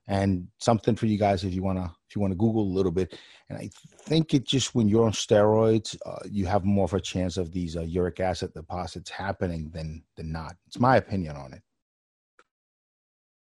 [0.10, 2.76] And something for you guys if you want to if you want to google a
[2.76, 3.18] little bit.
[3.50, 3.70] And i
[4.04, 7.52] think it just when you're on steroids uh, you have more of a chance of
[7.52, 10.56] these uh, uric acid deposits happening than than not.
[10.68, 11.62] It's my opinion on it.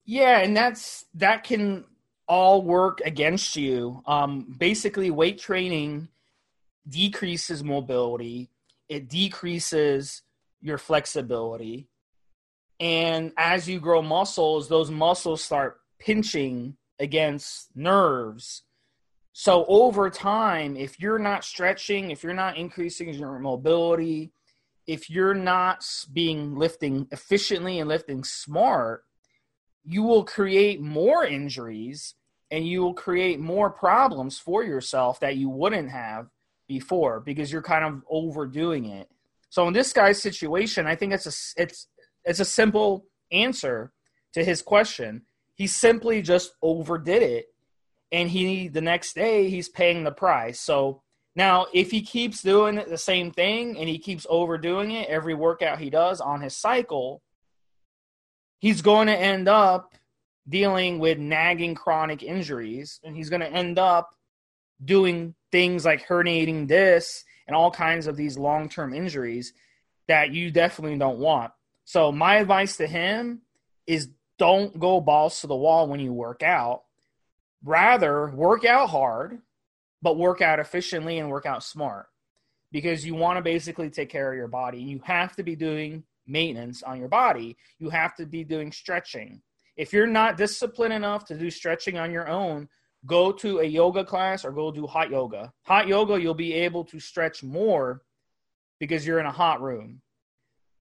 [0.06, 1.86] Yeah and that's that can
[2.32, 4.02] all work against you.
[4.08, 6.08] Um basically weight training
[6.88, 8.50] decreases mobility.
[8.88, 10.22] It decreases
[10.62, 11.89] your flexibility.
[12.80, 18.63] And as you grow muscles, those muscles start pinching against nerves.
[19.34, 24.32] So over time, if you're not stretching, if you're not increasing your mobility,
[24.88, 29.04] if you're not being lifting efficiently and lifting smart,
[29.84, 32.15] you will create more injuries
[32.51, 36.27] and you will create more problems for yourself that you wouldn't have
[36.67, 39.09] before because you're kind of overdoing it.
[39.49, 41.87] So in this guy's situation, I think it's a it's
[42.23, 43.91] it's a simple answer
[44.33, 45.23] to his question.
[45.55, 47.45] He simply just overdid it,
[48.11, 50.59] and he the next day he's paying the price.
[50.59, 51.01] So
[51.35, 55.79] now, if he keeps doing the same thing and he keeps overdoing it every workout
[55.79, 57.21] he does on his cycle,
[58.59, 59.93] he's going to end up
[60.47, 64.15] dealing with nagging chronic injuries, and he's going to end up
[64.84, 69.54] doing things like herniating this and all kinds of these long term injuries
[70.08, 71.51] that you definitely don't want.
[71.86, 73.41] So my advice to him
[73.86, 76.84] is don't go balls to the wall when you work out.
[77.63, 79.39] Rather, work out hard,
[80.01, 82.08] but work out efficiently and work out smart
[82.71, 84.82] because you want to basically take care of your body.
[84.82, 87.58] You have to be doing maintenance on your body.
[87.77, 89.41] You have to be doing stretching.
[89.77, 92.67] If you're not disciplined enough to do stretching on your own,
[93.05, 95.51] go to a yoga class or go do hot yoga.
[95.63, 98.01] Hot yoga, you'll be able to stretch more
[98.79, 100.01] because you're in a hot room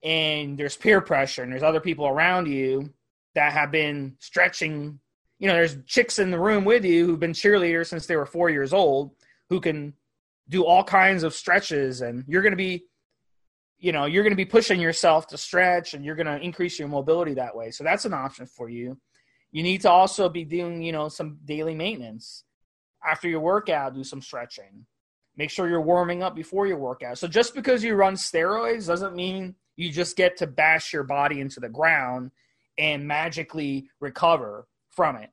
[0.03, 2.93] and there's peer pressure and there's other people around you
[3.35, 4.99] that have been stretching
[5.39, 8.25] you know there's chicks in the room with you who've been cheerleaders since they were
[8.25, 9.11] four years old
[9.49, 9.93] who can
[10.49, 12.85] do all kinds of stretches and you're going to be
[13.79, 16.79] you know you're going to be pushing yourself to stretch and you're going to increase
[16.79, 18.97] your mobility that way so that's an option for you
[19.51, 22.43] you need to also be doing you know some daily maintenance
[23.05, 24.85] after your workout do some stretching
[25.37, 27.19] Make sure you're warming up before your workout.
[27.19, 31.39] So just because you run steroids doesn't mean you just get to bash your body
[31.39, 32.31] into the ground
[32.79, 35.29] and magically recover from it.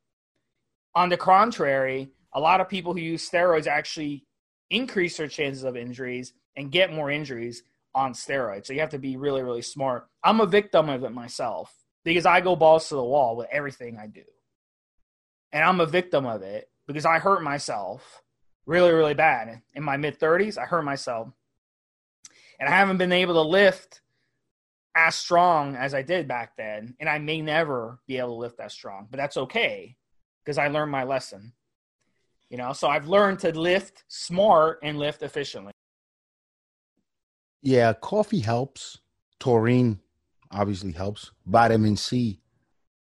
[0.94, 4.26] On the contrary, a lot of people who use steroids actually
[4.68, 7.62] increase their chances of injuries and get more injuries
[7.94, 8.66] on steroids.
[8.66, 10.08] So you have to be really, really smart.
[10.22, 11.72] I'm a victim of it myself
[12.04, 14.24] because I go balls to the wall with everything I do.
[15.52, 18.22] And I'm a victim of it because I hurt myself
[18.66, 19.62] really, really bad.
[19.74, 21.28] In my mid 30s, I hurt myself.
[22.58, 24.00] And I haven't been able to lift
[24.96, 26.94] as strong as I did back then.
[27.00, 29.96] And I may never be able to lift as strong, but that's okay
[30.44, 31.52] because I learned my lesson.
[32.48, 35.72] You know, so I've learned to lift smart and lift efficiently.
[37.64, 38.98] Yeah, coffee helps.
[39.40, 39.98] Taurine
[40.50, 41.32] obviously helps.
[41.46, 42.40] Vitamin C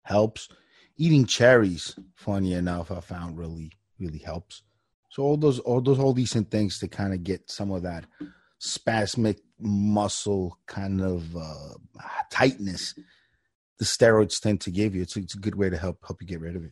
[0.03, 0.49] helps.
[0.97, 4.63] Eating cherries, funny enough, I found really, really helps.
[5.09, 8.05] So all those, all those, all decent things to kind of get some of that
[8.59, 11.73] spasmic muscle kind of uh,
[12.31, 12.95] tightness
[13.79, 15.01] the steroids tend to give you.
[15.01, 16.71] It's a, it's a good way to help help you get rid of it.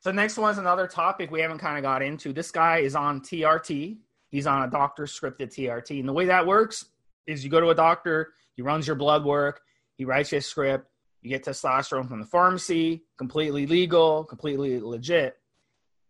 [0.00, 2.34] So next one's another topic we haven't kind of got into.
[2.34, 3.96] This guy is on TRT.
[4.34, 6.86] He's on a doctor scripted TRT, and the way that works
[7.24, 9.60] is you go to a doctor, he runs your blood work,
[9.96, 10.88] he writes you a script,
[11.22, 15.36] you get testosterone from the pharmacy, completely legal, completely legit.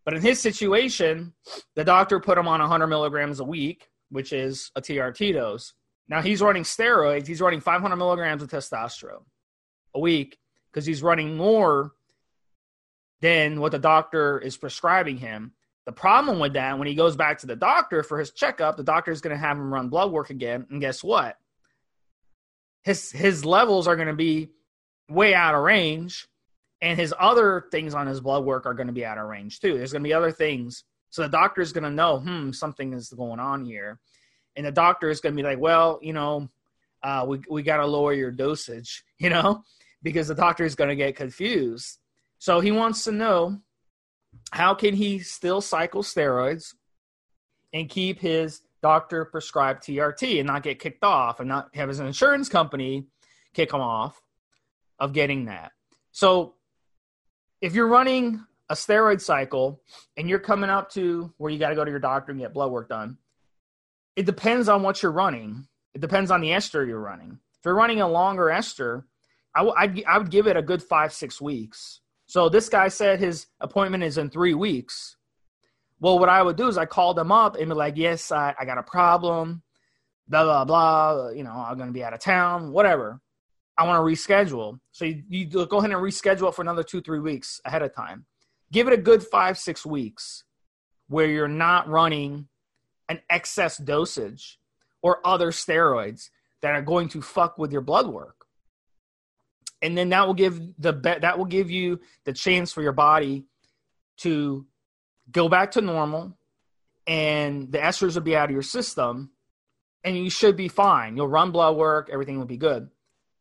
[0.05, 1.33] But in his situation,
[1.75, 5.73] the doctor put him on 100 milligrams a week, which is a TRT dose.
[6.09, 7.27] Now he's running steroids.
[7.27, 9.25] He's running 500 milligrams of testosterone
[9.93, 10.39] a week
[10.71, 11.91] because he's running more
[13.21, 15.53] than what the doctor is prescribing him.
[15.85, 18.83] The problem with that, when he goes back to the doctor for his checkup, the
[18.83, 20.65] doctor is going to have him run blood work again.
[20.69, 21.37] And guess what?
[22.83, 24.49] His his levels are going to be
[25.09, 26.27] way out of range,
[26.81, 29.59] and his other things on his blood work are going to be out of range
[29.59, 29.77] too.
[29.77, 32.93] There's going to be other things, so the doctor is going to know, hmm, something
[32.93, 33.99] is going on here,
[34.55, 36.49] and the doctor is going to be like, well, you know,
[37.03, 39.63] uh, we we got to lower your dosage, you know,
[40.03, 41.99] because the doctor is going to get confused.
[42.37, 43.61] So he wants to know
[44.51, 46.73] how can he still cycle steroids
[47.73, 51.99] and keep his doctor prescribed TRT and not get kicked off and not have his
[51.99, 53.07] insurance company
[53.53, 54.21] kick him off
[54.99, 55.71] of getting that.
[56.11, 56.53] So
[57.61, 59.81] if you're running a steroid cycle
[60.15, 62.53] and you're coming up to where you got to go to your doctor and get
[62.53, 63.17] blood work done,
[64.15, 65.67] it depends on what you're running.
[65.93, 67.39] It depends on the ester you're running.
[67.59, 69.05] If you're running a longer ester,
[69.53, 72.01] I, w- I'd, I would give it a good five, six weeks.
[72.35, 75.15] So this guy said his appointment is in three weeks.
[76.01, 78.53] Well, what I would do is I called them up and be like, yes, I,
[78.59, 79.63] I got a problem,
[80.27, 81.29] blah, blah, blah.
[81.29, 83.21] You know, I'm going to be out of town, whatever.
[83.77, 84.81] I want to reschedule.
[84.91, 88.25] So you, you go ahead and reschedule for another two, three weeks ahead of time.
[88.69, 90.43] Give it a good five, six weeks
[91.07, 92.49] where you're not running
[93.07, 94.59] an excess dosage
[95.01, 98.44] or other steroids that are going to fuck with your blood work.
[99.81, 103.45] And then that will give the that will give you the chance for your body
[104.17, 104.65] to
[105.31, 106.37] go back to normal
[107.07, 109.31] and the esters will be out of your system
[110.03, 111.17] and you should be fine.
[111.17, 112.89] You'll run blood work, everything will be good.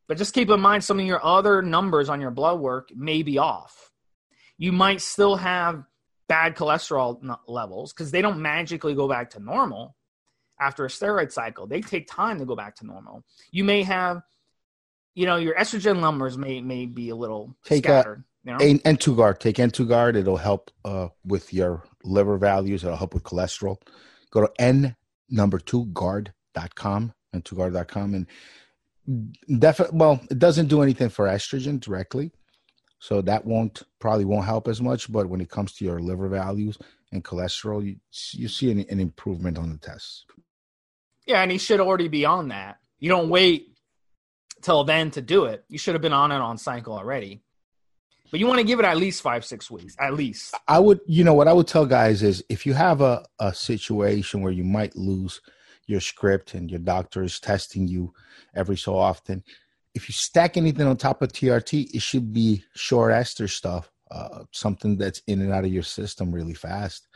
[0.06, 3.22] But just keep in mind some of your other numbers on your blood work may
[3.22, 3.90] be off.
[4.58, 5.84] You might still have
[6.28, 9.96] bad cholesterol levels because they don't magically go back to normal
[10.60, 11.66] after a steroid cycle.
[11.66, 13.24] They take time to go back to normal.
[13.50, 14.22] You may have,
[15.14, 18.24] you know, your estrogen numbers may may be a little take scattered.
[18.46, 18.80] A, you know?
[18.84, 19.38] N2Guard.
[19.38, 20.16] Take N2Guard.
[20.16, 22.84] It'll help uh, with your liver values.
[22.84, 23.76] It'll help with cholesterol.
[24.30, 24.96] Go to n
[25.30, 28.26] number two guard.com, n2guard.com, and
[29.58, 32.32] definitely well it doesn't do anything for estrogen directly
[32.98, 36.26] so that won't probably won't help as much but when it comes to your liver
[36.26, 36.78] values
[37.12, 37.96] and cholesterol you,
[38.32, 40.24] you see an, an improvement on the tests
[41.26, 43.73] yeah and he should already be on that you don't wait
[44.64, 47.42] till then to do it you should have been on it on cycle already
[48.30, 51.00] but you want to give it at least five six weeks at least i would
[51.06, 54.52] you know what i would tell guys is if you have a, a situation where
[54.52, 55.40] you might lose
[55.86, 58.12] your script and your doctor is testing you
[58.54, 59.42] every so often.
[59.94, 64.44] If you stack anything on top of TRT, it should be short ester stuff, uh,
[64.50, 67.06] something that's in and out of your system really fast.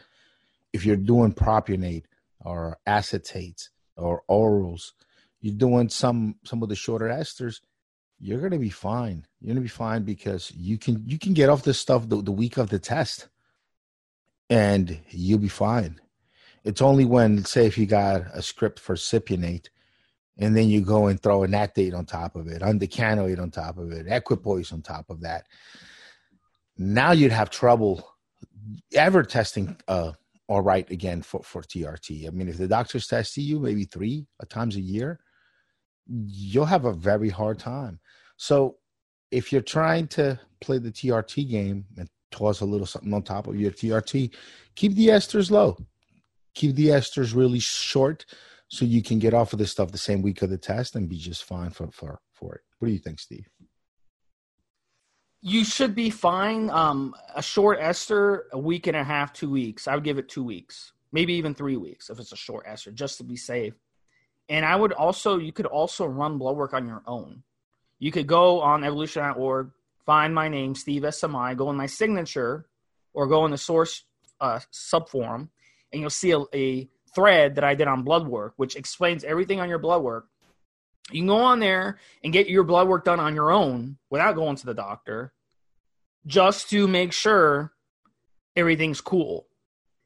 [0.73, 2.05] If you're doing propionate
[2.41, 4.93] or acetates or orals,
[5.41, 7.61] you're doing some some of the shorter esters,
[8.19, 9.27] you're gonna be fine.
[9.41, 12.33] You're gonna be fine because you can you can get off this stuff the, the
[12.33, 13.29] week of the test,
[14.51, 16.01] and you'll be fine.
[16.65, 19.69] It's only when, say, if you got a script for cypionate,
[20.37, 23.79] and then you go and throw a date on top of it, undecanoate on top
[23.79, 25.47] of it, equipoise on top of that.
[26.77, 28.09] Now you'd have trouble
[28.95, 30.13] ever testing uh,
[30.47, 32.27] all right again for, for TRT.
[32.27, 35.21] I mean, if the doctors test you maybe three times a year,
[36.09, 38.01] you'll have a very hard time.
[38.37, 38.77] So
[39.31, 43.47] if you're trying to play the TRT game and toss a little something on top
[43.47, 44.35] of your TRT,
[44.75, 45.77] keep the esters low.
[46.55, 48.25] Keep the esters really short
[48.69, 51.09] so you can get off of this stuff the same week of the test and
[51.09, 52.61] be just fine for for, for it.
[52.79, 53.47] What do you think, Steve?
[55.41, 56.69] You should be fine.
[56.71, 59.87] Um, a short ester, a week and a half, two weeks.
[59.87, 62.91] I would give it two weeks, maybe even three weeks if it's a short ester,
[62.91, 63.75] just to be safe.
[64.49, 67.43] And I would also, you could also run blood work on your own.
[67.99, 69.71] You could go on evolutionary.org,
[70.07, 72.67] find my name, Steve SMI, go in my signature,
[73.13, 74.05] or go in the source
[74.41, 75.49] uh, subforum,
[75.93, 79.61] and you'll see a, a thread that I did on blood work, which explains everything
[79.61, 80.29] on your blood work.
[81.11, 84.37] You can go on there and get your blood work done on your own without
[84.37, 85.33] going to the doctor,
[86.27, 87.73] just to make sure
[88.55, 89.47] everything's cool.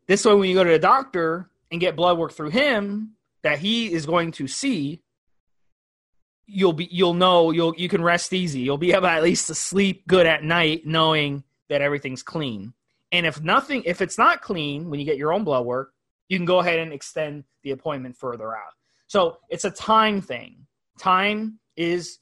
[0.06, 3.58] This way, when you go to the doctor and get blood work through him that
[3.58, 5.02] he is going to see,
[6.46, 8.60] you'll be you'll know you'll you can rest easy.
[8.60, 12.74] You'll be able at least to sleep good at night, knowing that everything's clean.
[13.12, 15.92] And if nothing, if it's not clean when you get your own blood work,
[16.28, 18.72] you can go ahead and extend the appointment further out.
[19.06, 20.66] So it's a time thing.
[20.98, 22.18] Time is,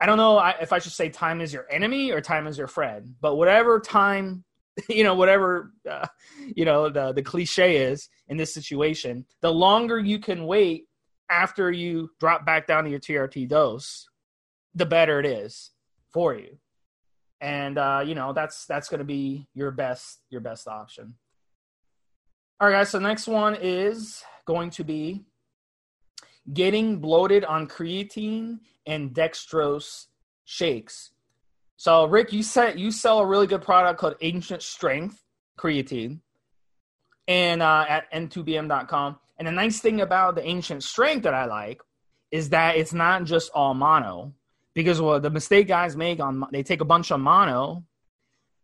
[0.00, 2.66] I don't know if I should say time is your enemy or time is your
[2.66, 4.42] friend, but whatever time,
[4.88, 6.06] you know, whatever, uh,
[6.54, 10.84] you know, the, the cliche is in this situation, the longer you can wait
[11.30, 14.06] after you drop back down to your TRT dose,
[14.74, 15.70] the better it is
[16.12, 16.58] for you.
[17.40, 21.14] And, uh, you know, that's, that's going to be your best, your best option.
[22.60, 22.90] All right, guys.
[22.90, 25.24] So next one is going to be
[26.52, 30.06] getting bloated on creatine and dextrose
[30.44, 31.10] shakes.
[31.76, 35.22] So, Rick, you said you sell a really good product called Ancient Strength
[35.58, 36.20] Creatine,
[37.28, 39.18] and uh, at n2bm.com.
[39.38, 41.80] And the nice thing about the Ancient Strength that I like
[42.30, 44.32] is that it's not just all mono,
[44.74, 47.84] because well, the mistake guys make on they take a bunch of mono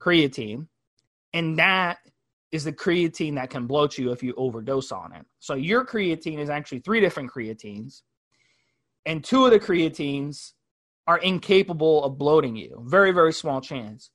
[0.01, 0.67] creatine,
[1.35, 1.99] and that
[2.51, 5.25] is the creatine that can bloat you if you overdose on it.
[5.39, 8.01] So your creatine is actually three different creatines,
[9.05, 10.53] and two of the creatines
[11.07, 12.83] are incapable of bloating you.
[12.87, 14.11] Very, very small chance.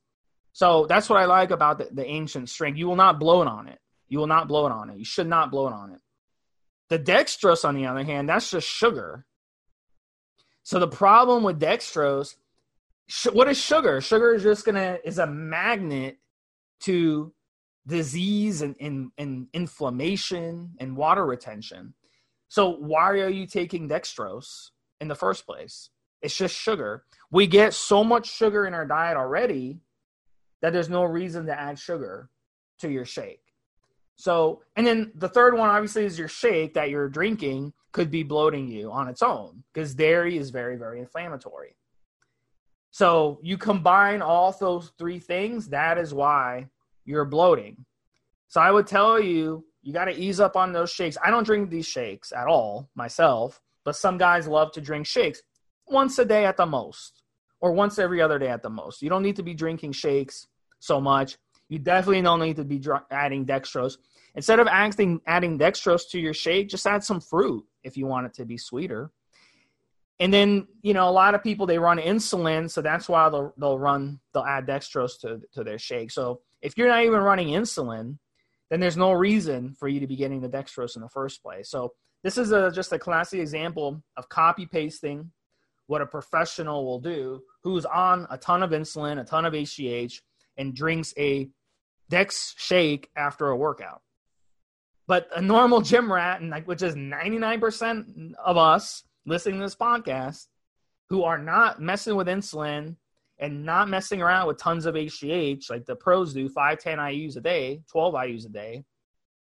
[0.53, 2.77] So that's what I like about the, the ancient strength.
[2.77, 3.79] You will not bloat on it.
[4.07, 4.97] You will not bloat on it.
[4.97, 5.99] You should not bloat on it.
[6.89, 9.25] The dextrose, on the other hand, that's just sugar.
[10.63, 12.35] So the problem with dextrose,
[13.31, 14.01] what is sugar?
[14.01, 16.17] Sugar is just gonna is a magnet
[16.81, 17.33] to
[17.85, 21.93] disease and, and, and inflammation and water retention.
[22.49, 24.69] So why are you taking dextrose
[24.99, 25.89] in the first place?
[26.21, 27.03] It's just sugar.
[27.31, 29.79] We get so much sugar in our diet already
[30.61, 32.29] that there's no reason to add sugar
[32.79, 33.41] to your shake.
[34.15, 38.23] So, and then the third one obviously is your shake that you're drinking could be
[38.23, 41.75] bloating you on its own because dairy is very, very inflammatory.
[42.89, 46.67] So, you combine all those three things, that is why
[47.05, 47.85] you're bloating.
[48.47, 51.17] So I would tell you, you got to ease up on those shakes.
[51.23, 55.41] I don't drink these shakes at all myself, but some guys love to drink shakes
[55.87, 57.23] once a day at the most,
[57.59, 59.01] or once every other day at the most.
[59.01, 60.47] You don't need to be drinking shakes
[60.79, 61.37] so much.
[61.69, 63.97] You definitely don't need to be dr- adding dextrose.
[64.35, 68.27] Instead of adding, adding dextrose to your shake, just add some fruit if you want
[68.27, 69.11] it to be sweeter.
[70.19, 73.53] And then, you know, a lot of people they run insulin, so that's why they'll
[73.57, 76.11] they'll run they'll add dextrose to to their shake.
[76.11, 78.17] So if you're not even running insulin,
[78.69, 81.69] then there's no reason for you to be getting the dextrose in the first place.
[81.69, 85.31] So this is a, just a classic example of copy pasting
[85.87, 90.21] what a professional will do who's on a ton of insulin, a ton of HGH,
[90.57, 91.49] and drinks a
[92.09, 94.01] Dex shake after a workout.
[95.07, 99.75] But a normal gym rat, and like, which is 99% of us listening to this
[99.75, 100.47] podcast,
[101.09, 102.95] who are not messing with insulin
[103.39, 107.37] and not messing around with tons of HGH like the pros do, 5, 10 IUs
[107.37, 108.83] a day, 12 IUs a day,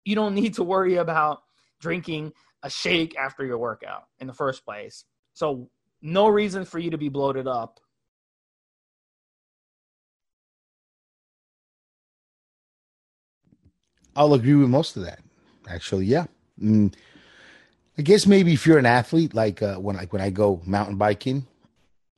[0.04, 1.42] you don't need to worry about
[1.80, 5.04] drinking a shake after your workout in the first place.
[5.34, 5.70] So,
[6.02, 7.80] no reason for you to be bloated up.
[14.16, 15.20] I'll agree with most of that.
[15.68, 16.26] Actually, yeah.
[16.60, 16.92] Mm,
[17.96, 20.96] I guess maybe if you're an athlete, like uh, when I when I go mountain
[20.96, 21.46] biking,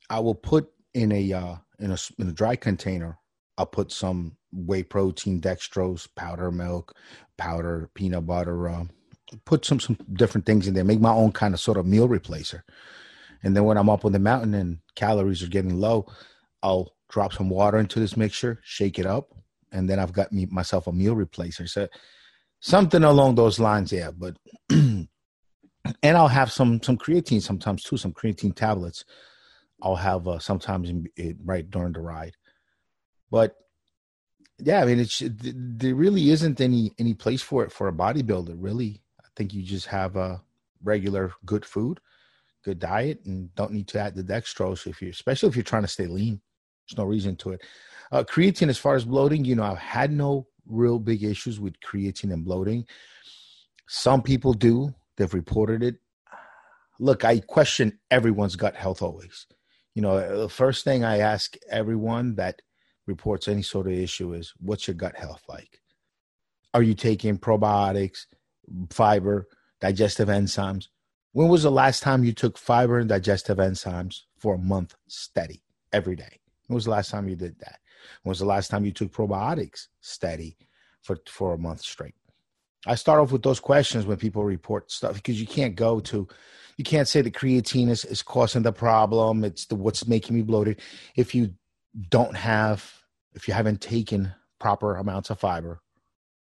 [0.09, 3.17] I will put in a uh, in a in a dry container.
[3.57, 6.95] I'll put some whey protein, dextrose, powder milk,
[7.37, 8.69] powder peanut butter.
[8.69, 8.85] Uh,
[9.45, 10.83] put some some different things in there.
[10.83, 12.61] Make my own kind of sort of meal replacer.
[13.43, 16.07] And then when I'm up on the mountain and calories are getting low,
[16.61, 19.33] I'll drop some water into this mixture, shake it up,
[19.71, 21.67] and then I've got me myself a meal replacer.
[21.67, 21.87] So
[22.59, 24.11] something along those lines, yeah.
[24.11, 24.37] But
[24.69, 25.07] and
[26.03, 29.05] I'll have some some creatine sometimes too, some creatine tablets.
[29.81, 32.35] I'll have uh, sometimes in, in, right during the ride,
[33.31, 33.55] but
[34.59, 38.55] yeah, I mean, it's there really isn't any any place for it for a bodybuilder.
[38.57, 40.43] Really, I think you just have a
[40.83, 41.99] regular good food,
[42.63, 45.83] good diet, and don't need to add the dextrose if you, especially if you're trying
[45.83, 46.41] to stay lean.
[46.87, 47.61] There's no reason to it.
[48.11, 51.79] Uh, creatine, as far as bloating, you know, I've had no real big issues with
[51.79, 52.85] creatine and bloating.
[53.87, 55.95] Some people do; they've reported it.
[56.99, 59.47] Look, I question everyone's gut health always.
[59.95, 62.61] You know, the first thing I ask everyone that
[63.07, 65.81] reports any sort of issue is what's your gut health like?
[66.73, 68.25] Are you taking probiotics,
[68.91, 69.47] fiber,
[69.81, 70.87] digestive enzymes?
[71.33, 75.63] When was the last time you took fiber and digestive enzymes for a month steady
[75.93, 76.39] every day?
[76.67, 77.79] When was the last time you did that?
[78.23, 80.57] When was the last time you took probiotics steady
[81.01, 82.15] for, for a month straight?
[82.85, 86.27] I start off with those questions when people report stuff because you can't go to,
[86.77, 89.45] you can't say the creatine is, is causing the problem.
[89.45, 90.81] It's the what's making me bloated.
[91.15, 91.53] If you
[92.09, 92.91] don't have,
[93.35, 95.81] if you haven't taken proper amounts of fiber,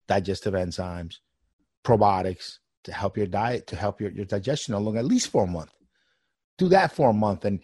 [0.07, 1.15] digestive enzymes,
[1.83, 2.57] probiotics
[2.87, 5.71] to help your diet, to help your, your digestion along at least for a month.
[6.57, 7.59] Do that for a month and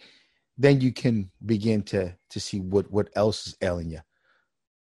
[0.56, 4.00] then you can begin to to see what what else is ailing you.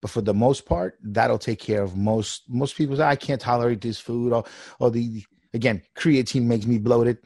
[0.01, 3.39] But for the most part, that'll take care of most most people say I can't
[3.39, 4.43] tolerate this food or
[4.79, 5.23] or the
[5.53, 7.19] again, creatine makes me bloated.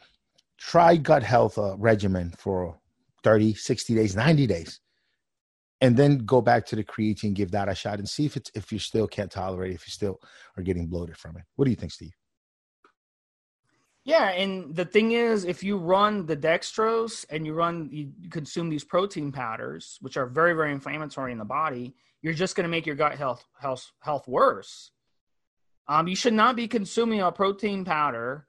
[0.58, 2.78] Try gut health uh, regimen for
[3.24, 4.80] 30, 60 days, 90 days
[5.82, 8.52] and then go back to the creatine, give that a shot, and see if it's
[8.56, 10.20] if you still can't tolerate, if you still
[10.58, 11.44] are getting bloated from it.
[11.56, 12.14] What do you think, Steve?
[14.06, 18.70] Yeah, and the thing is, if you run the dextrose and you run, you consume
[18.70, 22.70] these protein powders, which are very, very inflammatory in the body, you're just going to
[22.70, 24.92] make your gut health health health worse.
[25.88, 28.48] Um, you should not be consuming a protein powder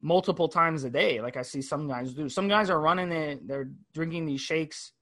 [0.00, 2.28] multiple times a day, like I see some guys do.
[2.28, 4.92] Some guys are running it; they're drinking these shakes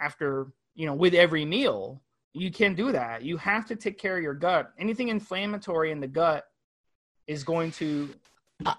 [0.00, 2.02] after you know, with every meal.
[2.32, 3.22] You can't do that.
[3.22, 4.70] You have to take care of your gut.
[4.78, 6.44] Anything inflammatory in the gut
[7.26, 8.10] is going to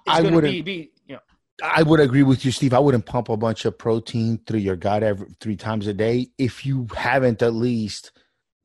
[0.05, 1.21] I would be, be you know
[1.63, 2.73] I would agree with you, Steve.
[2.73, 6.28] I wouldn't pump a bunch of protein through your gut every three times a day
[6.38, 8.11] if you haven't at least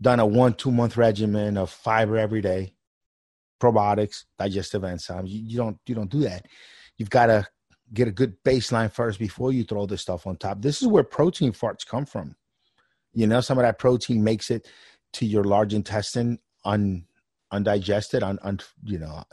[0.01, 2.75] done a one two month regimen of fiber every day,
[3.61, 5.29] probiotics, digestive enzymes.
[5.29, 6.47] You, you don't you don't do that.
[6.99, 7.47] You've got to
[7.93, 10.61] get a good baseline first before you throw this stuff on top.
[10.61, 12.37] This is where protein farts come from.
[13.15, 14.69] You know, some of that protein makes it
[15.15, 17.05] to your large intestine un
[17.53, 19.25] undigested, un, un you know,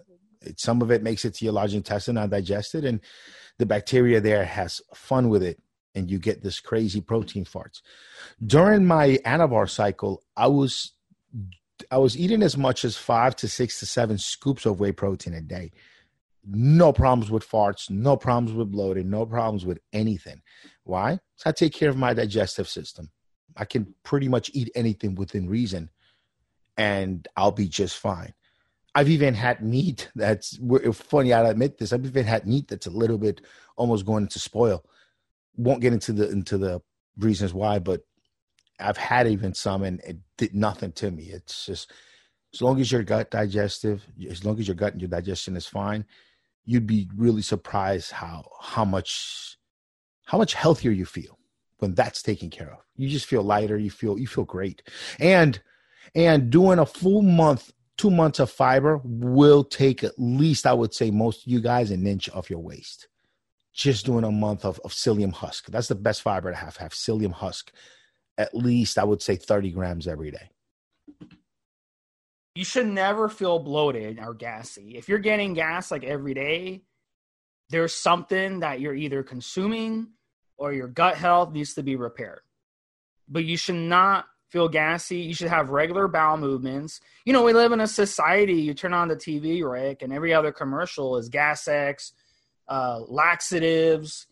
[0.42, 3.02] it, some of it makes it to your large intestine undigested, and
[3.58, 5.62] the bacteria there has fun with it,
[5.96, 7.82] and you get this crazy protein farts.
[8.46, 10.94] During my anavar cycle, I was
[11.92, 15.34] I was eating as much as five to six to seven scoops of whey protein
[15.34, 15.72] a day.
[16.46, 20.42] No problems with farts, no problems with bloating, no problems with anything.
[20.84, 21.20] Why?
[21.36, 23.12] So I take care of my digestive system.
[23.56, 25.90] I can pretty much eat anything within reason
[26.80, 28.34] and I'll be just fine.
[28.96, 30.60] I've even had meat that's
[30.94, 31.34] funny.
[31.34, 31.94] I'll admit this.
[31.94, 33.42] I've even had meat that's a little bit
[33.76, 34.84] almost going to spoil.
[35.56, 36.82] Won't get into the into the
[37.18, 38.02] reasons why, but
[38.80, 41.26] I've had even some and it did nothing to me.
[41.26, 41.92] It's just
[42.54, 45.68] as long as your gut digestive, as long as your gut and your digestion is
[45.68, 46.06] fine,
[46.66, 49.58] you'd be really surprised how how much
[50.26, 51.38] how much healthier you feel
[51.80, 52.80] when that's taken care of.
[52.96, 54.82] You just feel lighter, you feel you feel great.
[55.20, 55.62] And
[56.16, 60.94] and doing a full month, two months of fiber will take at least, I would
[60.94, 63.10] say, most of you guys an inch off your waist.
[63.74, 65.68] Just doing a month of, of psyllium husk.
[65.68, 67.74] That's the best fiber to have, have psyllium husk.
[68.38, 70.50] At least I would say 30 grams every day.
[72.56, 74.96] You should never feel bloated or gassy.
[74.98, 76.84] If you're getting gas like every day,
[77.70, 80.08] there's something that you're either consuming
[80.58, 82.42] or your gut health needs to be repaired.
[83.28, 85.18] But you should not feel gassy.
[85.18, 87.00] You should have regular bowel movements.
[87.26, 90.34] You know, we live in a society, you turn on the TV, Rick, and every
[90.34, 92.14] other commercial is Gas X,
[92.68, 94.28] uh, laxatives,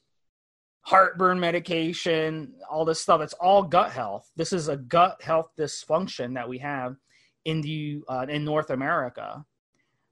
[0.82, 3.22] heartburn medication, all this stuff.
[3.22, 4.30] It's all gut health.
[4.36, 6.96] This is a gut health dysfunction that we have
[7.46, 9.46] in the uh, in North America,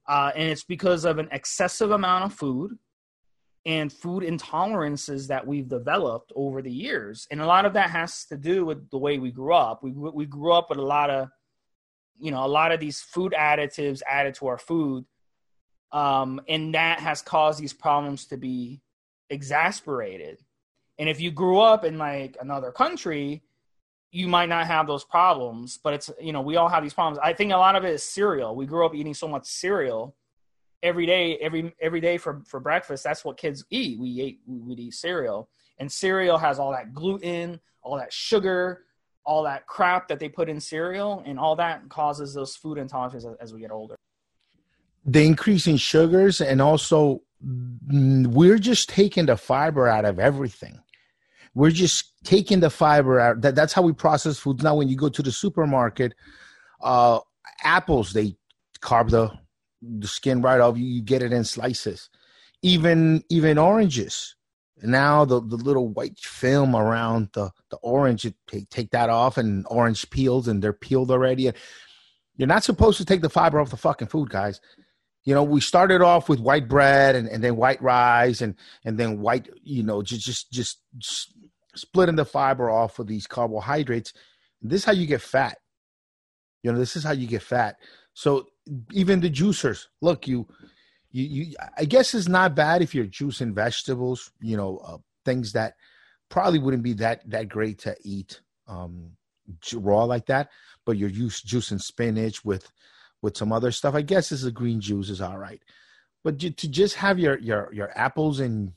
[0.08, 2.78] uh, and it's because of an excessive amount of food
[3.66, 7.28] and food intolerances that we've developed over the years.
[7.32, 9.84] And a lot of that has to do with the way we grew up.
[9.84, 11.30] We, we grew up with a lot of,
[12.20, 15.06] you know, a lot of these food additives added to our food.
[15.92, 18.82] Um, and that has caused these problems to be
[19.30, 20.40] exasperated.
[21.00, 23.42] And if you grew up in like another country,
[24.12, 27.20] you might not have those problems, but it's you know we all have these problems.
[27.22, 28.56] I think a lot of it is cereal.
[28.56, 30.16] We grew up eating so much cereal
[30.84, 33.04] every day, every every day for for breakfast.
[33.04, 34.00] That's what kids eat.
[34.00, 35.50] We ate we would eat cereal,
[35.80, 38.84] and cereal has all that gluten, all that sugar,
[39.26, 43.18] all that crap that they put in cereal, and all that causes those food intolerances
[43.18, 43.96] as, as we get older.
[45.06, 47.22] The increase in sugars, and also
[47.88, 50.80] we're just taking the fiber out of everything.
[51.54, 53.42] We're just taking the fiber out.
[53.42, 54.64] That, that's how we process foods.
[54.64, 56.14] Now, when you go to the supermarket,
[56.82, 57.20] uh,
[57.64, 58.36] apples they
[58.82, 59.32] carve the
[60.00, 60.78] the skin right off.
[60.78, 62.10] You, you get it in slices.
[62.62, 64.36] Even even oranges.
[64.82, 69.66] Now the, the little white film around the, the orange, take, take that off and
[69.70, 71.52] orange peels and they're peeled already.
[72.36, 74.60] You're not supposed to take the fiber off the fucking food, guys.
[75.24, 78.98] You know, we started off with white bread and, and then white rice and, and
[78.98, 81.34] then white, you know, just, just, just, just
[81.76, 84.14] splitting the fiber off of these carbohydrates.
[84.62, 85.58] This is how you get fat.
[86.64, 87.78] You know, this is how you get fat.
[88.14, 88.48] So
[88.92, 90.48] even the juicers, look, you,
[91.12, 95.54] you, you I guess it's not bad if you're juicing vegetables, you know, uh, things
[95.54, 95.76] that
[96.30, 99.12] probably wouldn't be that that great to eat um,
[99.74, 100.50] raw like that.
[100.86, 102.72] But you're juicing spinach with
[103.22, 103.96] with some other stuff.
[103.96, 105.62] I guess is a green juice is all right.
[106.24, 108.74] But to just have your your your apples and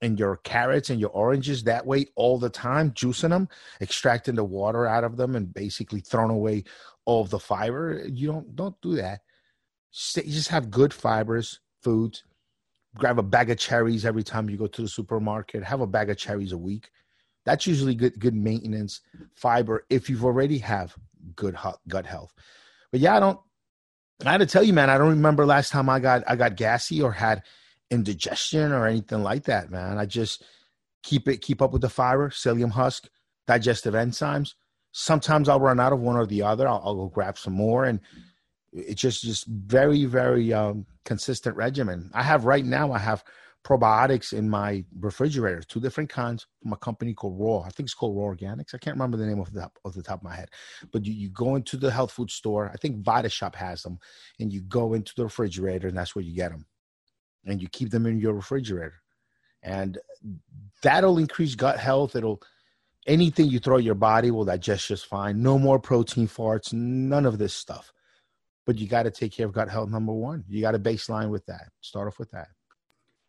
[0.00, 3.48] and your carrots and your oranges that way all the time, juicing them,
[3.80, 6.64] extracting the water out of them, and basically throwing away
[7.04, 8.04] all the fiber.
[8.06, 9.20] You don't don't do that.
[9.94, 12.24] Just have good fibers, foods.
[12.96, 15.62] Grab a bag of cherries every time you go to the supermarket.
[15.62, 16.90] Have a bag of cherries a week.
[17.44, 19.00] That's usually good good maintenance
[19.34, 20.94] fiber if you've already have
[21.36, 21.56] good
[21.88, 22.32] gut health.
[22.90, 23.38] But yeah, I don't.
[24.24, 24.90] I had to tell you, man.
[24.90, 27.42] I don't remember last time I got I got gassy or had
[27.90, 29.98] indigestion or anything like that, man.
[29.98, 30.44] I just
[31.02, 33.08] keep it keep up with the fiber, psyllium husk,
[33.46, 34.54] digestive enzymes.
[34.92, 36.66] Sometimes I'll run out of one or the other.
[36.66, 38.00] I'll, I'll go grab some more, and
[38.74, 42.10] it's just just very very um, consistent regimen.
[42.14, 42.92] I have right now.
[42.92, 43.24] I have
[43.64, 47.60] probiotics in my refrigerator, two different kinds from a company called Raw.
[47.60, 48.74] I think it's called Raw Organics.
[48.74, 50.50] I can't remember the name of the of the top of my head,
[50.92, 52.70] but you, you go into the health food store.
[52.72, 53.98] I think Vita Shop has them,
[54.38, 56.66] and you go into the refrigerator, and that's where you get them
[57.46, 59.02] and you keep them in your refrigerator.
[59.62, 59.98] And
[60.82, 62.16] that'll increase gut health.
[62.16, 62.42] It'll
[63.06, 65.42] anything you throw your body will digest just fine.
[65.42, 67.92] No more protein farts, none of this stuff.
[68.66, 70.44] But you got to take care of gut health number one.
[70.48, 71.68] You got to baseline with that.
[71.80, 72.48] Start off with that.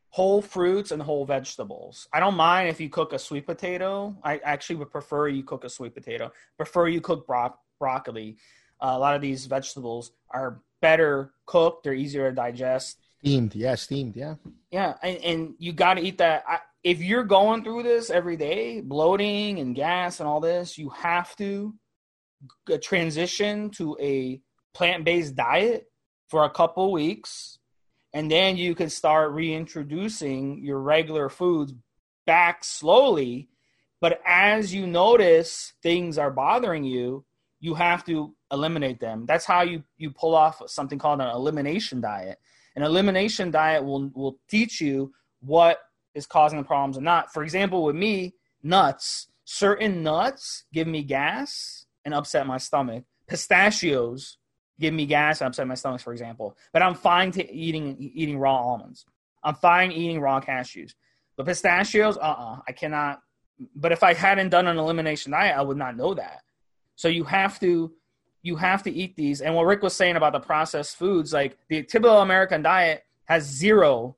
[0.10, 2.08] Whole fruits and whole vegetables.
[2.14, 4.16] I don't mind if you cook a sweet potato.
[4.24, 6.32] I actually would prefer you cook a sweet potato.
[6.56, 8.38] Prefer you cook bro- broccoli.
[8.82, 11.84] Uh, a lot of these vegetables are better cooked.
[11.84, 12.98] They're easier to digest.
[13.20, 14.36] Steamed, yeah, steamed, yeah.
[14.72, 16.44] Yeah, and, and you got to eat that.
[16.48, 20.90] I, if you're going through this every day, bloating and gas and all this, you
[20.90, 21.74] have to
[22.82, 24.40] transition to a
[24.76, 25.90] plant-based diet
[26.28, 27.58] for a couple weeks,
[28.14, 31.74] and then you can start reintroducing your regular foods
[32.28, 33.50] back slowly.
[34.02, 37.26] But as you notice things are bothering you,
[37.60, 39.26] you have to eliminate them.
[39.26, 42.38] That's how you you pull off something called an elimination diet
[42.76, 45.80] an elimination diet will will teach you what
[46.14, 47.32] is causing the problems and not.
[47.34, 49.28] For example, with me, nuts.
[49.46, 53.04] Certain nuts give me gas and upset my stomach.
[53.28, 54.38] Pistachios
[54.80, 56.58] give me gas and upset my stomach, for example.
[56.74, 59.06] But I'm fine to eating eating raw almonds.
[59.44, 60.94] I'm fine eating raw cashews.
[61.38, 63.22] But pistachios, uh uh-uh, uh I cannot.
[63.76, 66.42] But if I hadn't done an elimination diet, I would not know that.
[66.96, 67.94] So you have to
[68.42, 69.42] you have to eat these.
[69.42, 73.44] And what Rick was saying about the processed foods, like the typical American diet has
[73.44, 74.18] zero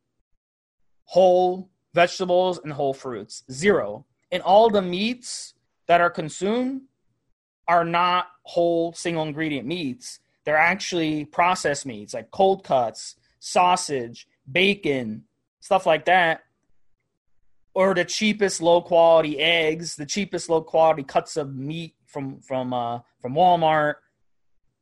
[1.05, 3.43] whole vegetables and whole fruits.
[3.49, 4.05] Zero.
[4.31, 5.53] And all the meats
[5.87, 6.81] that are consumed
[7.67, 10.19] are not whole single ingredient meats.
[10.47, 15.25] They're actually processed meats like cold cuts, sausage, bacon,
[15.59, 16.45] stuff like that.
[17.73, 22.71] Or the cheapest low quality eggs, the cheapest low quality cuts of meat from from
[22.71, 23.95] uh, from Walmart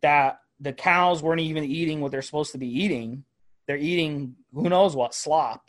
[0.03, 3.23] that the cows weren't even eating what they're supposed to be eating.
[3.65, 5.67] They're eating who knows what slop,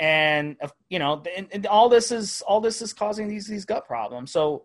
[0.00, 0.56] and
[0.90, 4.32] you know, and, and all this is all this is causing these these gut problems.
[4.32, 4.64] So,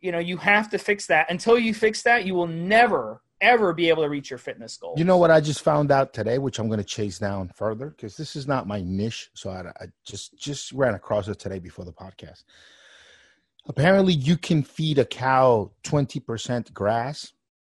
[0.00, 1.28] you know, you have to fix that.
[1.28, 4.98] Until you fix that, you will never ever be able to reach your fitness goals.
[4.98, 7.90] You know what I just found out today, which I'm going to chase down further
[7.90, 9.30] because this is not my niche.
[9.34, 12.44] So I, I just just ran across it today before the podcast.
[13.66, 17.32] Apparently, you can feed a cow 20% grass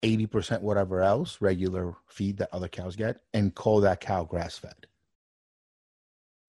[0.04, 4.76] 80% whatever else, regular feed that other cows get, and call that cow grass fed.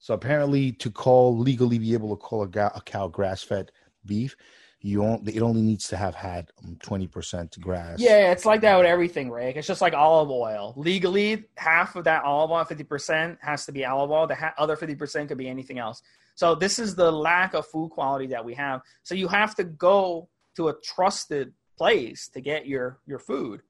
[0.00, 3.70] So apparently, to call legally be able to call a, a cow grass fed
[4.04, 4.36] beef,
[4.84, 7.98] you only it only needs to have had um, twenty percent grass.
[7.98, 9.56] Yeah, it's like that with everything, Rick.
[9.56, 10.74] It's just like olive oil.
[10.76, 14.26] Legally, half of that olive oil, fifty percent, has to be olive oil.
[14.26, 16.02] The ha- other fifty percent could be anything else.
[16.34, 18.82] So this is the lack of food quality that we have.
[19.04, 23.62] So you have to go to a trusted place to get your your food.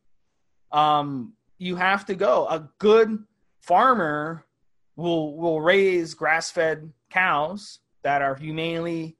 [0.73, 2.49] Um, you have to go.
[2.49, 3.23] A good
[3.61, 4.47] farmer
[4.97, 9.17] will will raise grass fed cows that are humanely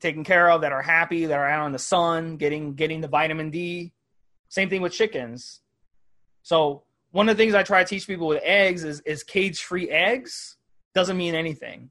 [0.00, 3.08] taken care of, that are happy, that are out in the sun, getting getting the
[3.08, 3.92] vitamin D.
[4.48, 5.60] Same thing with chickens.
[6.42, 9.62] So one of the things I try to teach people with eggs is is cage
[9.62, 10.56] free eggs
[10.94, 11.90] doesn't mean anything.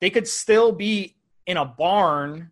[0.00, 2.50] They could still be in a barn,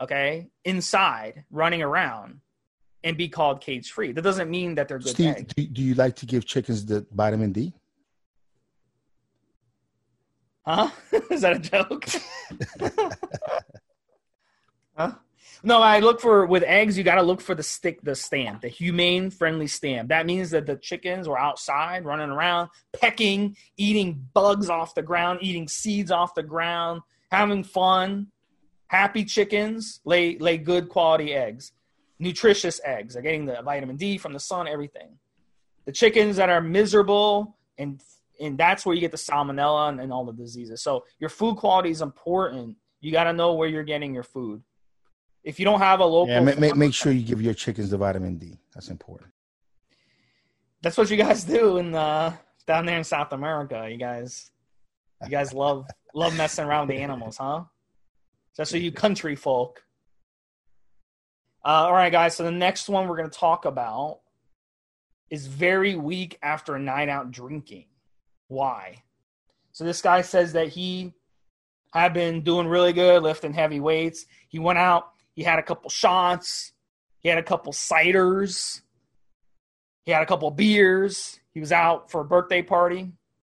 [0.00, 2.40] okay, inside running around
[3.04, 4.12] and be called cage free.
[4.12, 5.54] That doesn't mean that they're good Steve, eggs.
[5.54, 7.72] do, do you like to give chickens the vitamin D?
[10.64, 10.90] Huh?
[11.30, 12.06] Is that a joke?
[15.66, 16.96] No, I look for with eggs.
[16.96, 20.10] You got to look for the stick, the stamp, the humane friendly stamp.
[20.10, 25.40] That means that the chickens were outside running around, pecking, eating bugs off the ground,
[25.42, 27.02] eating seeds off the ground,
[27.32, 28.28] having fun.
[28.86, 31.72] Happy chickens lay lay good quality eggs,
[32.20, 33.14] nutritious eggs.
[33.14, 35.18] They're getting the vitamin D from the sun, everything.
[35.84, 38.00] The chickens that are miserable and
[38.40, 40.80] and that's where you get the salmonella and, and all the diseases.
[40.80, 42.76] So your food quality is important.
[43.00, 44.62] You got to know where you're getting your food.
[45.46, 47.90] If you don't have a local, Yeah, make, make, make sure you give your chickens
[47.90, 48.58] the vitamin D.
[48.74, 49.30] That's important.
[50.82, 52.36] that's what you guys do in uh,
[52.66, 53.88] down there in South America.
[53.88, 54.50] You guys,
[55.22, 57.62] you guys love love messing around with the animals, huh?
[58.52, 59.84] Especially you country folk.
[61.64, 62.34] Uh, all right, guys.
[62.36, 64.20] So the next one we're going to talk about
[65.30, 67.86] is very weak after a night out drinking.
[68.48, 69.02] Why?
[69.72, 71.12] So this guy says that he
[71.92, 74.26] had been doing really good, lifting heavy weights.
[74.48, 76.72] He went out, he had a couple shots,
[77.20, 78.80] he had a couple ciders,
[80.04, 81.38] he had a couple beers.
[81.52, 83.12] He was out for a birthday party.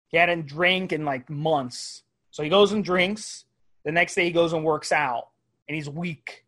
[0.07, 2.03] He hadn't drank in like months.
[2.31, 3.45] So he goes and drinks.
[3.83, 5.29] The next day he goes and works out
[5.67, 6.45] and he's weak.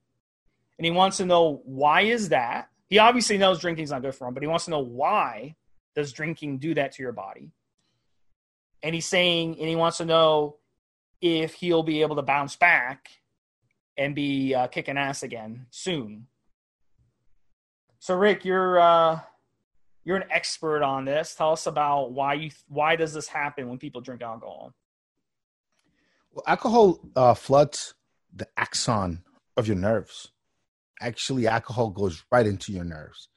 [0.77, 2.69] And he wants to know why is that?
[2.87, 5.55] He obviously knows drinking's not good for him, but he wants to know why
[5.93, 7.51] does drinking do that to your body?
[8.83, 10.57] and he's saying and he wants to know
[11.21, 13.09] if he'll be able to bounce back
[13.97, 16.27] and be uh, kicking ass again soon.
[17.99, 19.19] So Rick, you're uh,
[20.03, 21.35] you're an expert on this.
[21.35, 24.73] Tell us about why you why does this happen when people drink alcohol?
[26.33, 27.93] Well, alcohol uh, floods
[28.33, 29.23] the axon
[29.57, 30.29] of your nerves.
[30.99, 33.27] Actually, alcohol goes right into your nerves.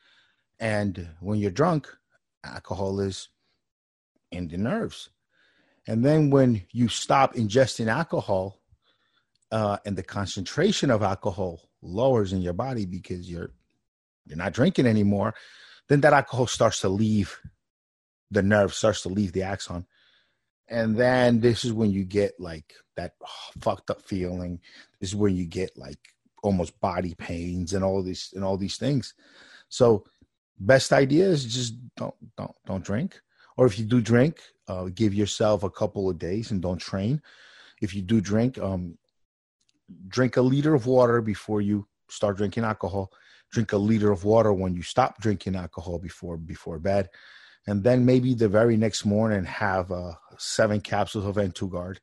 [0.60, 1.88] And when you're drunk,
[2.44, 3.28] alcohol is
[4.30, 5.10] in the nerves.
[5.86, 8.60] And then when you stop ingesting alcohol,
[9.52, 13.50] uh, and the concentration of alcohol lowers in your body because you're
[14.26, 15.34] you're not drinking anymore,
[15.88, 17.38] then that alcohol starts to leave
[18.30, 19.86] the nerve, starts to leave the axon.
[20.68, 23.12] And then this is when you get like that
[23.60, 24.60] fucked up feeling.
[25.00, 25.98] This is when you get like
[26.42, 29.14] almost body pains and all these and all these things.
[29.68, 30.04] So
[30.58, 33.20] best idea is just don't don't don't drink.
[33.56, 37.22] Or if you do drink, uh, give yourself a couple of days and don't train.
[37.80, 38.98] If you do drink, um,
[40.08, 43.10] drink a liter of water before you start drinking alcohol.
[43.50, 47.08] Drink a liter of water when you stop drinking alcohol before before bed,
[47.66, 51.96] and then maybe the very next morning have uh, seven capsules of N2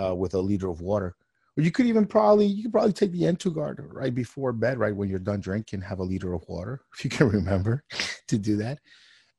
[0.00, 1.16] uh, with a liter of water.
[1.56, 4.94] Or you could even probably you could probably take the N2 right before bed, right
[4.94, 7.84] when you're done drinking, have a liter of water if you can remember
[8.28, 8.78] to do that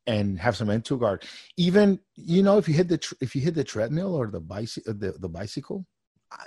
[0.07, 1.21] and have some N2
[1.57, 4.39] Even you know if you hit the tr- if you hit the treadmill or the
[4.39, 5.94] bicycle the, the bicycle, uh,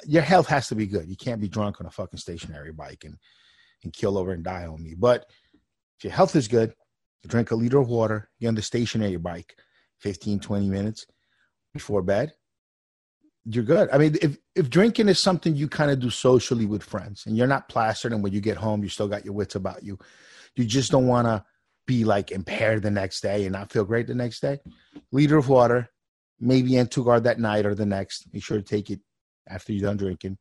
[0.05, 1.09] your health has to be good.
[1.09, 3.16] You can't be drunk on a fucking stationary bike and
[3.84, 4.95] and kill over and die on me.
[4.97, 5.26] But
[5.99, 6.74] if your health is good,
[7.26, 9.55] drink a liter of water, get on the stationary bike,
[10.01, 11.07] 15, 20 minutes
[11.72, 12.32] before bed,
[13.45, 13.89] you're good.
[13.93, 17.36] I mean, if if drinking is something you kind of do socially with friends and
[17.36, 19.99] you're not plastered and when you get home you still got your wits about you,
[20.57, 21.45] you just don't want to
[21.86, 24.59] be like impaired the next day and not feel great the next day.
[25.12, 25.89] Liter of water,
[26.39, 28.26] maybe N2 that night or the next.
[28.32, 29.01] Make sure to take it
[29.49, 30.38] after you're done drinking.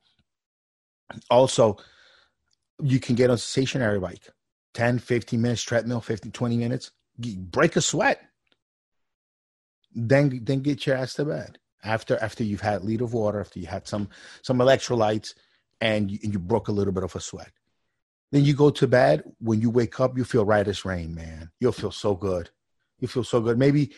[1.29, 1.77] Also,
[2.81, 4.29] you can get on a stationary bike
[4.73, 6.91] 10, 15 minutes treadmill, 15, 20 minutes.
[7.17, 8.21] Break a sweat.
[9.95, 11.57] Then then get your ass to bed.
[11.83, 14.09] After after you've had a liter of water, after you had some
[14.43, 15.33] some electrolytes
[15.81, 17.51] and you, and you broke a little bit of a sweat.
[18.31, 19.23] Then you go to bed.
[19.39, 21.49] When you wake up, you feel right as rain, man.
[21.59, 22.49] You'll feel so good.
[22.99, 23.57] You feel so good.
[23.57, 23.93] Maybe,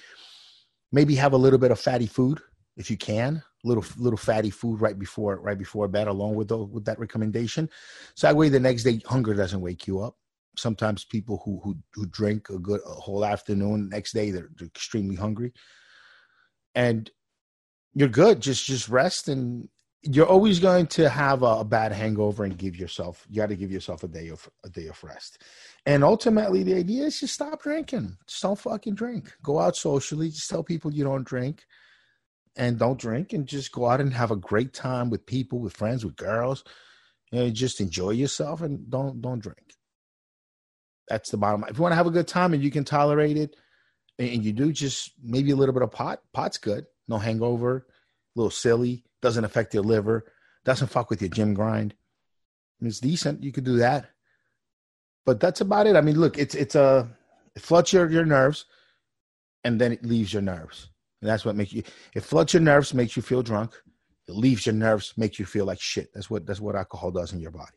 [0.91, 2.39] maybe have a little bit of fatty food
[2.77, 3.43] if you can.
[3.63, 7.69] Little little fatty food right before right before bed, along with the, with that recommendation.
[8.15, 10.15] So that way, the next day hunger doesn't wake you up.
[10.57, 14.67] Sometimes people who who who drink a good a whole afternoon, next day they're, they're
[14.67, 15.53] extremely hungry,
[16.75, 17.09] and
[17.93, 18.41] you're good.
[18.41, 19.67] Just just rest, and
[20.03, 23.55] you're always going to have a, a bad hangover, and give yourself you got to
[23.55, 25.43] give yourself a day of a day of rest.
[25.85, 28.17] And ultimately, the idea is just stop drinking.
[28.27, 29.33] Just don't fucking drink.
[29.43, 30.29] Go out socially.
[30.29, 31.65] Just tell people you don't drink
[32.59, 35.75] and don't drink and just go out and have a great time with people, with
[35.75, 36.63] friends, with girls.
[37.31, 39.73] And just enjoy yourself and don't don't drink.
[41.07, 41.71] That's the bottom line.
[41.71, 43.55] If you want to have a good time and you can tolerate it,
[44.19, 46.21] and you do, just maybe a little bit of pot.
[46.33, 46.85] Pot's good.
[47.07, 47.87] No hangover.
[48.35, 49.05] A little silly.
[49.21, 50.25] Doesn't affect your liver.
[50.65, 51.93] Doesn't fuck with your gym grind.
[52.81, 53.43] It's decent.
[53.43, 54.09] You could do that.
[55.25, 55.95] But that's about it.
[55.95, 57.09] I mean, look, it's it's a
[57.55, 58.65] it floods your, your nerves
[59.63, 60.89] and then it leaves your nerves.
[61.21, 61.83] And that's what makes you
[62.15, 63.73] it floods your nerves, makes you feel drunk.
[64.27, 66.09] It leaves your nerves, makes you feel like shit.
[66.13, 67.71] That's what that's what alcohol does in your body.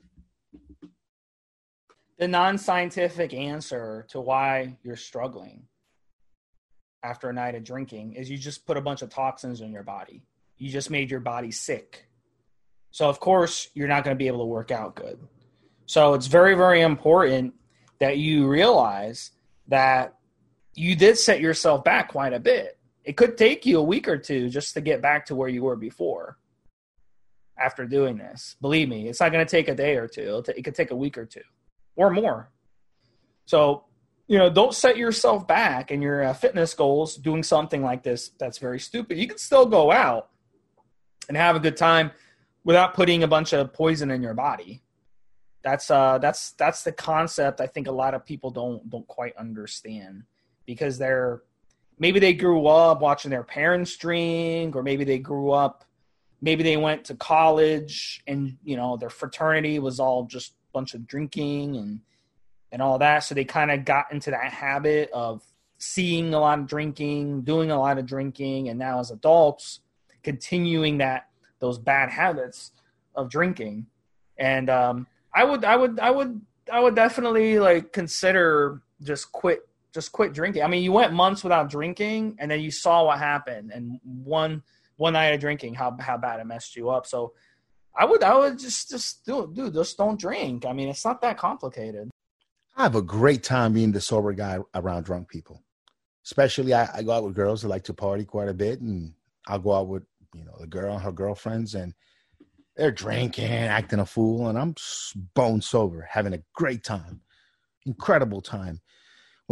[2.18, 5.64] The non-scientific answer to why you're struggling
[7.03, 9.82] after a night of drinking is you just put a bunch of toxins in your
[9.82, 10.22] body.
[10.57, 12.07] You just made your body sick.
[12.93, 15.18] So of course you're not going to be able to work out good.
[15.86, 17.55] So it's very very important
[17.99, 19.32] that you realize
[19.66, 20.16] that
[20.74, 24.16] you did set yourself back quite a bit it could take you a week or
[24.16, 26.38] two just to get back to where you were before
[27.59, 28.57] after doing this.
[28.61, 30.42] Believe me, it's not going to take a day or two.
[30.44, 31.42] T- it could take a week or two
[31.96, 32.50] or more.
[33.44, 33.84] So,
[34.28, 38.30] you know, don't set yourself back in your uh, fitness goals doing something like this
[38.38, 39.18] that's very stupid.
[39.18, 40.30] You can still go out
[41.28, 42.12] and have a good time
[42.64, 44.82] without putting a bunch of poison in your body.
[45.62, 49.36] That's uh that's that's the concept I think a lot of people don't don't quite
[49.36, 50.24] understand
[50.66, 51.42] because they're
[52.03, 55.84] maybe they grew up watching their parents drink or maybe they grew up
[56.42, 60.92] maybe they went to college and you know their fraternity was all just a bunch
[60.92, 62.00] of drinking and
[62.72, 63.20] and all that.
[63.20, 65.42] So they kind of got into that habit of
[65.78, 69.80] seeing a lot of drinking doing a lot of drinking and now as adults
[70.22, 71.28] continuing that
[71.61, 72.72] those bad habits
[73.14, 73.86] of drinking.
[74.36, 76.40] And um, i would i would i would
[76.72, 79.61] i would definitely like consider just quit
[79.93, 80.62] just quit drinking.
[80.62, 84.62] I mean, you went months without drinking, and then you saw what happened, and one
[84.97, 87.07] one night of drinking, how how bad it messed you up.
[87.07, 87.34] So,
[87.97, 90.64] I would I would just just do dude, just don't drink.
[90.64, 92.11] I mean, it's not that complicated.
[92.76, 95.62] I have a great time being the sober guy around drunk people.
[96.24, 99.12] Especially, I, I go out with girls that like to party quite a bit, and
[99.47, 101.93] I'll go out with you know the girl and her girlfriends, and
[102.76, 104.74] they're drinking, acting a fool, and I'm
[105.34, 107.20] bone sober, having a great time,
[107.84, 108.80] incredible time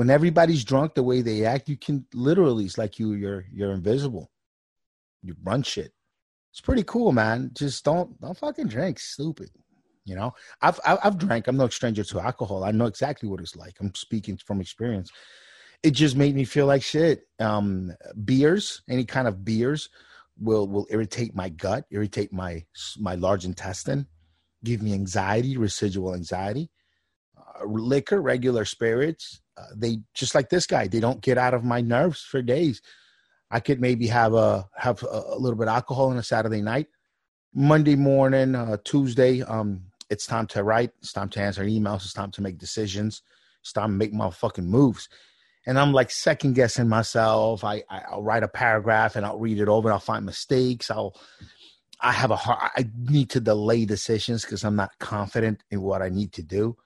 [0.01, 3.73] when everybody's drunk the way they act, you can literally it's like you you're you're
[3.73, 4.31] invisible.
[5.23, 5.93] You run shit.
[6.51, 7.51] It's pretty cool, man.
[7.53, 8.99] Just don't don't fucking drink.
[8.99, 9.51] Stupid.
[10.07, 10.33] You know,
[10.63, 11.49] I've I've drank.
[11.49, 12.65] I'm no stranger to alcohol.
[12.65, 13.75] I know exactly what it's like.
[13.79, 15.11] I'm speaking from experience.
[15.83, 17.29] It just made me feel like shit.
[17.39, 17.93] Um,
[18.25, 19.91] beers, any kind of beers,
[20.39, 22.65] will will irritate my gut, irritate my
[22.99, 24.07] my large intestine,
[24.65, 26.71] give me anxiety, residual anxiety.
[27.37, 29.43] Uh, liquor, regular spirits,
[29.75, 32.81] they just like this guy they don't get out of my nerves for days.
[33.51, 36.89] I could maybe have a have a, little bit of alcohol on a saturday night.
[37.55, 40.91] Monday morning uh, tuesday um it's time to write.
[40.99, 42.05] It's time to answer emails.
[42.05, 43.23] It's time to make decisions.
[43.61, 45.09] It's time to make my fucking moves.
[45.67, 47.65] And i'm like second guessing myself.
[47.65, 50.91] I, I i'll write a paragraph and i'll read it over and i'll find mistakes.
[50.91, 51.15] I'll
[52.01, 56.03] i have a hard i need to delay decisions because i'm not confident in what
[56.03, 56.77] i need to do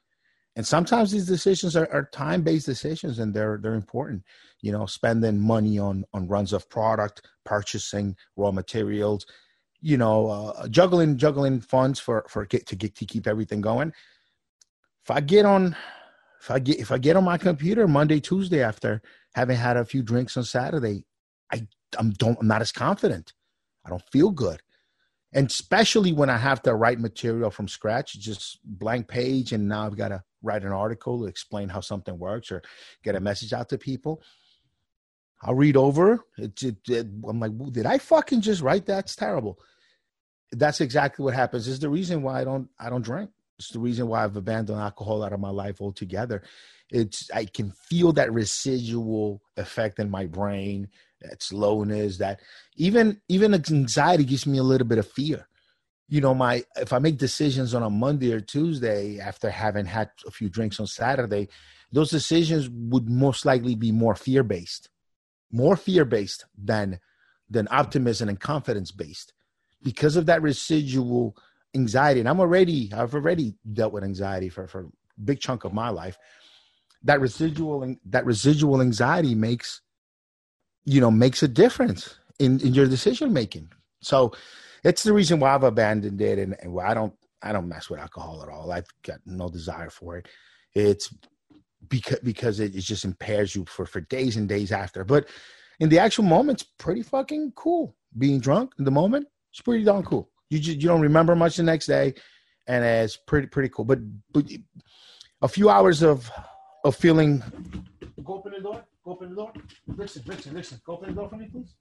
[0.56, 4.22] and sometimes these decisions are, are time-based decisions and they're they're important.
[4.60, 9.26] You know spending money on on runs of product purchasing raw materials
[9.84, 13.92] you know uh, juggling juggling funds for for get to get to keep everything going.
[15.04, 15.76] If i get on
[16.40, 19.02] if i get if i get on my computer monday tuesday after
[19.34, 21.04] having had a few drinks on saturday
[21.52, 21.66] i
[21.98, 23.34] i'm don't i'm not as confident.
[23.86, 24.62] I don't feel good
[25.34, 29.86] and especially when i have to write material from scratch just blank page and now
[29.86, 32.62] i've got to write an article to explain how something works or
[33.02, 34.22] get a message out to people.
[35.42, 36.24] I'll read over.
[36.38, 39.04] It, it, it, I'm like, did I fucking just write that?
[39.04, 39.58] It's terrible.
[40.52, 41.66] That's exactly what happens.
[41.66, 43.30] Is the reason why I don't I don't drink.
[43.58, 46.42] It's the reason why I've abandoned alcohol out of my life altogether.
[46.90, 50.88] It's I can feel that residual effect in my brain,
[51.28, 52.40] that slowness, that
[52.76, 55.46] even even anxiety gives me a little bit of fear
[56.06, 60.10] you know my if i make decisions on a monday or tuesday after having had
[60.26, 61.48] a few drinks on saturday
[61.92, 64.90] those decisions would most likely be more fear based
[65.50, 67.00] more fear based than
[67.48, 69.32] than optimism and confidence based
[69.82, 71.36] because of that residual
[71.74, 72.20] anxiety.
[72.20, 75.90] And I'm already, I've already dealt with anxiety for, for a big chunk of my
[75.90, 76.18] life.
[77.02, 79.82] That residual, that residual anxiety makes,
[80.84, 83.68] you know, makes a difference in, in your decision making.
[84.02, 84.32] So
[84.82, 87.90] it's the reason why I've abandoned it and, and why I don't, I don't mess
[87.90, 88.72] with alcohol at all.
[88.72, 90.28] I've got no desire for it.
[90.74, 91.12] It's
[91.88, 95.04] because because it, it just impairs you for for days and days after.
[95.04, 95.28] But
[95.80, 97.94] in the actual moment, it's pretty fucking cool.
[98.16, 100.30] Being drunk in the moment, it's pretty darn cool.
[100.50, 102.14] You just you don't remember much the next day,
[102.66, 103.84] and it's pretty pretty cool.
[103.84, 104.00] But
[104.32, 104.50] but
[105.42, 106.30] a few hours of
[106.84, 107.42] of feeling.
[108.22, 108.84] Go open the door.
[109.04, 109.52] Go open the door.
[109.88, 110.80] Listen, listen, listen.
[110.84, 111.74] Go open the door for me, please.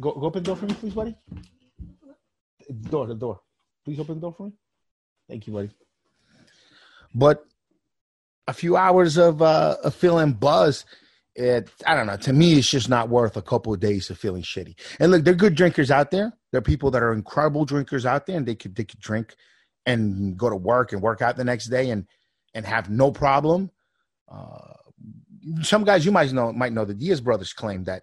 [0.00, 1.16] Go go open the door for me, please, buddy.
[2.68, 3.40] The door, the door.
[3.84, 4.52] Please open the door for me.
[5.28, 5.70] Thank you, buddy.
[7.14, 7.44] But
[8.46, 10.84] a few hours of uh, of feeling buzz,
[11.34, 12.16] it I don't know.
[12.16, 14.74] To me, it's just not worth a couple of days of feeling shitty.
[15.00, 16.32] And look, there are good drinkers out there.
[16.50, 19.34] There are people that are incredible drinkers out there, and they could they could drink
[19.86, 22.06] and go to work and work out the next day and
[22.58, 23.70] and have no problem.
[24.28, 24.74] Uh,
[25.62, 28.02] some guys you might know might know the Diaz brothers claim that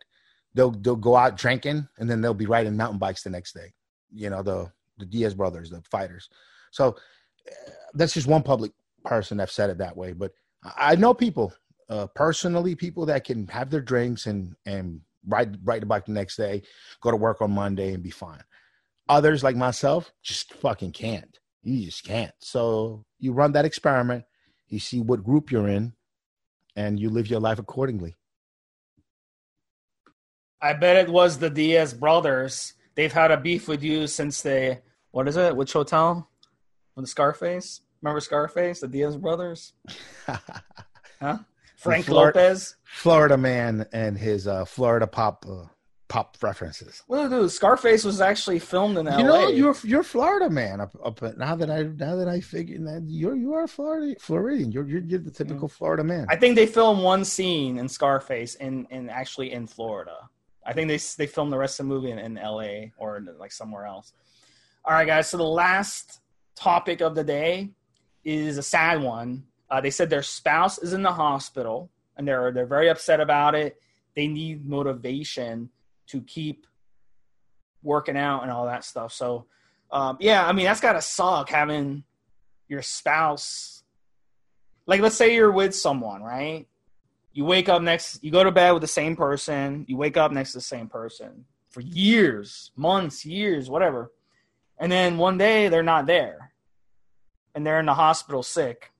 [0.53, 3.73] they'll they'll go out drinking and then they'll be riding mountain bikes the next day.
[4.13, 6.29] You know the the Diaz brothers, the fighters.
[6.71, 6.95] So
[7.47, 8.71] uh, that's just one public
[9.03, 10.31] person that said it that way, but
[10.77, 11.53] I know people
[11.89, 16.13] uh, personally, people that can have their drinks and and ride ride the bike the
[16.13, 16.63] next day,
[17.01, 18.43] go to work on Monday and be fine.
[19.09, 21.39] Others like myself just fucking can't.
[21.61, 22.33] You just can't.
[22.39, 24.23] So you run that experiment,
[24.67, 25.93] you see what group you're in,
[26.75, 28.15] and you live your life accordingly.
[30.61, 32.73] I bet it was the Diaz brothers.
[32.95, 35.55] They've had a beef with you since they what is it?
[35.55, 36.29] Which hotel?
[36.95, 37.81] With the Scarface?
[38.01, 39.73] Remember Scarface, the Diaz brothers?
[41.21, 41.37] huh?
[41.77, 45.65] Frank Florida, Lopez, Florida man, and his uh, Florida pop uh,
[46.07, 47.03] pop references.
[47.07, 49.19] Well, dude, Scarface was actually filmed in L.A.
[49.19, 50.81] You know, you're you're Florida man.
[50.81, 54.71] Up, up now that I now that I figure that you're you are Florida Floridian.
[54.71, 55.71] You're you're, you're the typical mm.
[55.71, 56.27] Florida man.
[56.29, 60.29] I think they filmed one scene in Scarface in in actually in Florida.
[60.65, 62.93] I think they they filmed the rest of the movie in, in L.A.
[62.97, 64.13] or in, like somewhere else.
[64.83, 65.29] All right, guys.
[65.29, 66.21] So the last
[66.55, 67.71] topic of the day
[68.23, 69.43] is a sad one.
[69.69, 73.55] Uh, they said their spouse is in the hospital and they're they're very upset about
[73.55, 73.77] it.
[74.15, 75.69] They need motivation
[76.07, 76.65] to keep
[77.83, 79.13] working out and all that stuff.
[79.13, 79.45] So,
[79.91, 82.03] um, yeah, I mean that's gotta suck having
[82.67, 83.83] your spouse.
[84.87, 86.67] Like, let's say you're with someone, right?
[87.33, 89.85] You wake up next, you go to bed with the same person.
[89.87, 94.11] You wake up next to the same person for years, months, years, whatever,
[94.77, 96.51] and then one day they're not there
[97.53, 98.91] and they're in the hospital sick.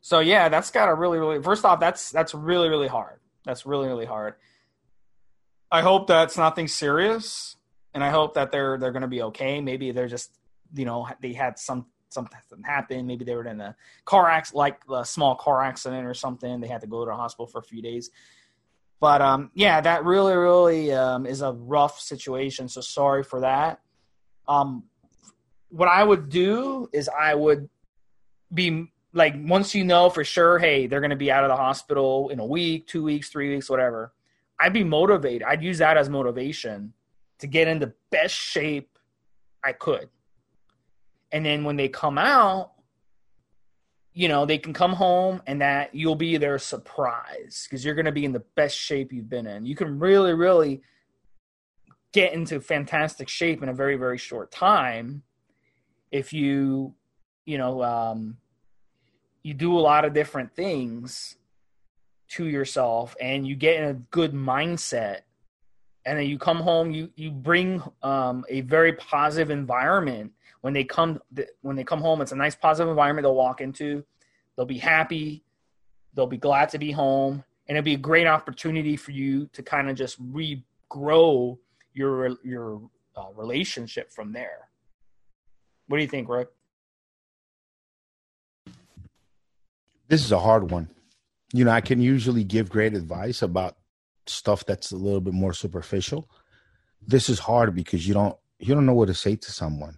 [0.00, 1.42] So yeah, that's got to really, really.
[1.42, 3.20] First off, that's that's really, really hard.
[3.44, 4.34] That's really, really hard.
[5.74, 7.56] I hope that's nothing serious,
[7.94, 9.60] and I hope that they're they're going to be okay.
[9.60, 10.30] Maybe they're just,
[10.72, 13.08] you know, they had some something happen.
[13.08, 16.60] Maybe they were in a car accident, like a small car accident or something.
[16.60, 18.10] They had to go to the hospital for a few days.
[19.00, 22.68] But um, yeah, that really, really um, is a rough situation.
[22.68, 23.80] So sorry for that.
[24.46, 24.84] Um,
[25.70, 27.68] what I would do is I would
[28.52, 31.56] be like once you know for sure, hey, they're going to be out of the
[31.56, 34.12] hospital in a week, two weeks, three weeks, whatever.
[34.64, 35.42] I'd be motivated.
[35.42, 36.94] I'd use that as motivation
[37.38, 38.98] to get in the best shape
[39.62, 40.08] I could.
[41.32, 42.72] And then when they come out,
[44.14, 48.06] you know, they can come home and that you'll be their surprise because you're going
[48.06, 49.66] to be in the best shape you've been in.
[49.66, 50.80] You can really, really
[52.12, 55.24] get into fantastic shape in a very, very short time
[56.10, 56.94] if you
[57.44, 58.38] you know um,
[59.42, 61.36] you do a lot of different things
[62.28, 65.20] to yourself and you get in a good mindset
[66.06, 70.32] and then you come home you you bring um, a very positive environment.
[70.60, 71.20] When they come
[71.62, 74.04] when they come home it's a nice positive environment they'll walk into.
[74.56, 75.44] They'll be happy.
[76.14, 77.44] They'll be glad to be home.
[77.68, 81.58] And it'll be a great opportunity for you to kind of just regrow
[81.92, 82.82] your your
[83.16, 84.68] uh, relationship from there.
[85.86, 86.48] What do you think, Rick?
[90.08, 90.88] This is a hard one.
[91.54, 93.76] You know, I can usually give great advice about
[94.26, 96.28] stuff that's a little bit more superficial.
[97.00, 99.96] This is hard because you don't you don't know what to say to someone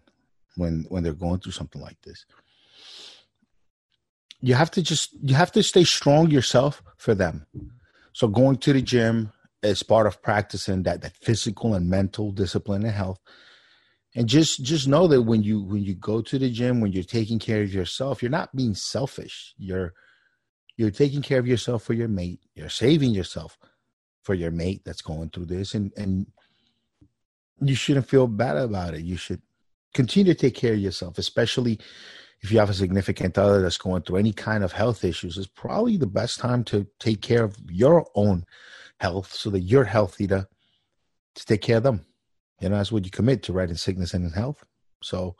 [0.57, 2.27] when when they're going through something like this.
[4.43, 7.47] You have to just you have to stay strong yourself for them.
[8.13, 9.33] So going to the gym
[9.63, 13.19] is part of practicing that that physical and mental discipline and health
[14.15, 17.03] and just just know that when you when you go to the gym when you're
[17.03, 19.95] taking care of yourself you're not being selfish you're
[20.77, 23.59] you're taking care of yourself for your mate you're saving yourself
[24.23, 26.27] for your mate that's going through this and and
[27.61, 29.03] you shouldn't feel bad about it.
[29.03, 29.41] You should
[29.95, 31.79] continue to take care of yourself especially
[32.43, 35.39] if you have a significant other that's going through any kind of health issues.
[35.39, 38.45] It's probably the best time to take care of your own
[39.01, 40.47] health so that you're healthy to
[41.37, 42.05] to take care of them.
[42.61, 43.69] You know that's what you commit to right?
[43.69, 44.65] In sickness and in health.
[45.03, 45.37] So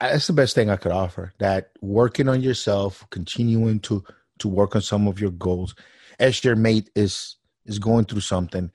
[0.00, 1.32] that's the best thing I could offer.
[1.38, 4.04] That working on yourself, continuing to
[4.38, 5.74] to work on some of your goals,
[6.18, 8.70] as your mate is is going through something.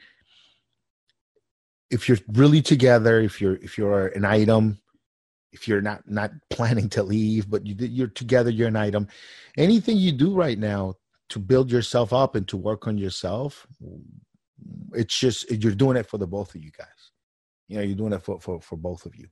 [1.89, 4.79] If you're really together, if you're if you're an item,
[5.51, 9.07] if you're not not planning to leave, but you you're together, you're an item.
[9.57, 10.95] Anything you do right now
[11.29, 13.67] to build yourself up and to work on yourself,
[14.93, 16.87] it's just you're doing it for the both of you guys.
[17.67, 19.27] You know, you're doing it for for for both of you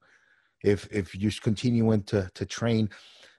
[0.64, 2.90] if if you're continuing to to train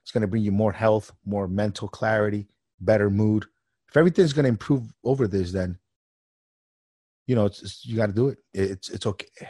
[0.03, 2.49] it's going to bring you more health more mental clarity
[2.81, 3.45] better mood.
[3.89, 5.79] If everything's going to improve over this then
[7.27, 8.39] you know it's, it's you got to do it.
[8.53, 9.29] It's it's okay.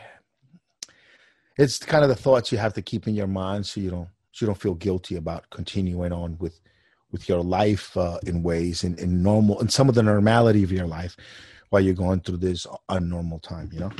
[1.59, 4.09] It's kind of the thoughts you have to keep in your mind so you don't
[4.33, 6.59] so you don't feel guilty about continuing on with
[7.11, 10.73] with your life uh, in ways in, in normal and some of the normality of
[10.73, 11.19] your life
[11.69, 13.91] while you're going through this unnormal time you know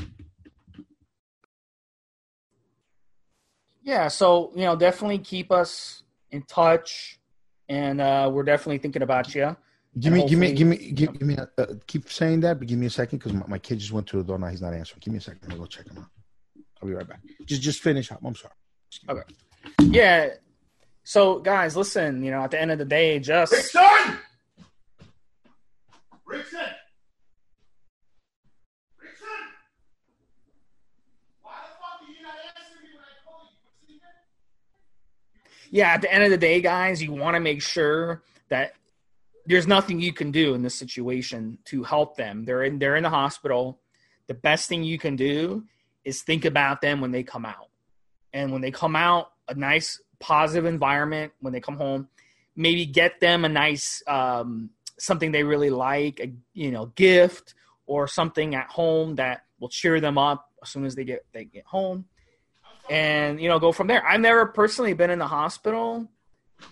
[3.91, 7.19] Yeah, so you know, definitely keep us in touch,
[7.69, 9.57] and uh, we're definitely thinking about you.
[9.99, 11.35] Give me, give me, give me, give, give me.
[11.35, 13.91] A, uh, keep saying that, but give me a second because my, my, kid just
[13.91, 14.39] went to the door.
[14.39, 15.01] Now he's not answering.
[15.01, 15.41] Give me a second.
[15.51, 16.07] I'll go check him out.
[16.81, 17.19] I'll be right back.
[17.47, 18.21] Just, just finish up.
[18.25, 18.55] I'm sorry.
[19.09, 19.23] Okay.
[19.81, 20.35] Yeah.
[21.03, 22.23] So, guys, listen.
[22.23, 24.19] You know, at the end of the day, just Rickson.
[26.29, 26.70] Rickson.
[35.71, 38.75] Yeah, at the end of the day, guys, you want to make sure that
[39.47, 42.45] there's nothing you can do in this situation to help them.
[42.45, 43.81] They're in they're in the hospital.
[44.27, 45.65] The best thing you can do
[46.05, 47.69] is think about them when they come out.
[48.33, 52.09] And when they come out, a nice positive environment when they come home.
[52.57, 57.55] Maybe get them a nice um, something they really like, a you know, gift
[57.87, 61.45] or something at home that will cheer them up as soon as they get they
[61.45, 62.07] get home
[62.91, 64.07] and you know go from there.
[64.07, 66.09] I've never personally been in the hospital,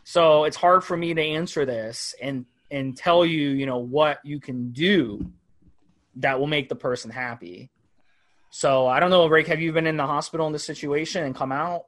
[0.05, 4.19] so it's hard for me to answer this and and tell you you know what
[4.25, 5.25] you can do
[6.17, 7.71] that will make the person happy.
[8.51, 9.47] So I don't know, Rick.
[9.47, 11.85] Have you been in the hospital in this situation and come out?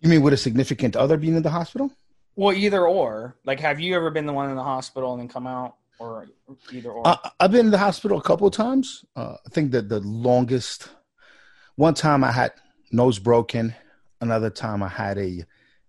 [0.00, 1.90] You mean with a significant other being in the hospital?
[2.36, 3.34] Well, either or.
[3.44, 6.28] Like, have you ever been the one in the hospital and then come out, or
[6.70, 7.04] either or?
[7.04, 9.04] Uh, I've been in the hospital a couple of times.
[9.16, 10.88] Uh, I think that the longest
[11.78, 12.52] one time I had
[12.90, 13.72] nose broken.
[14.20, 15.44] Another time I had a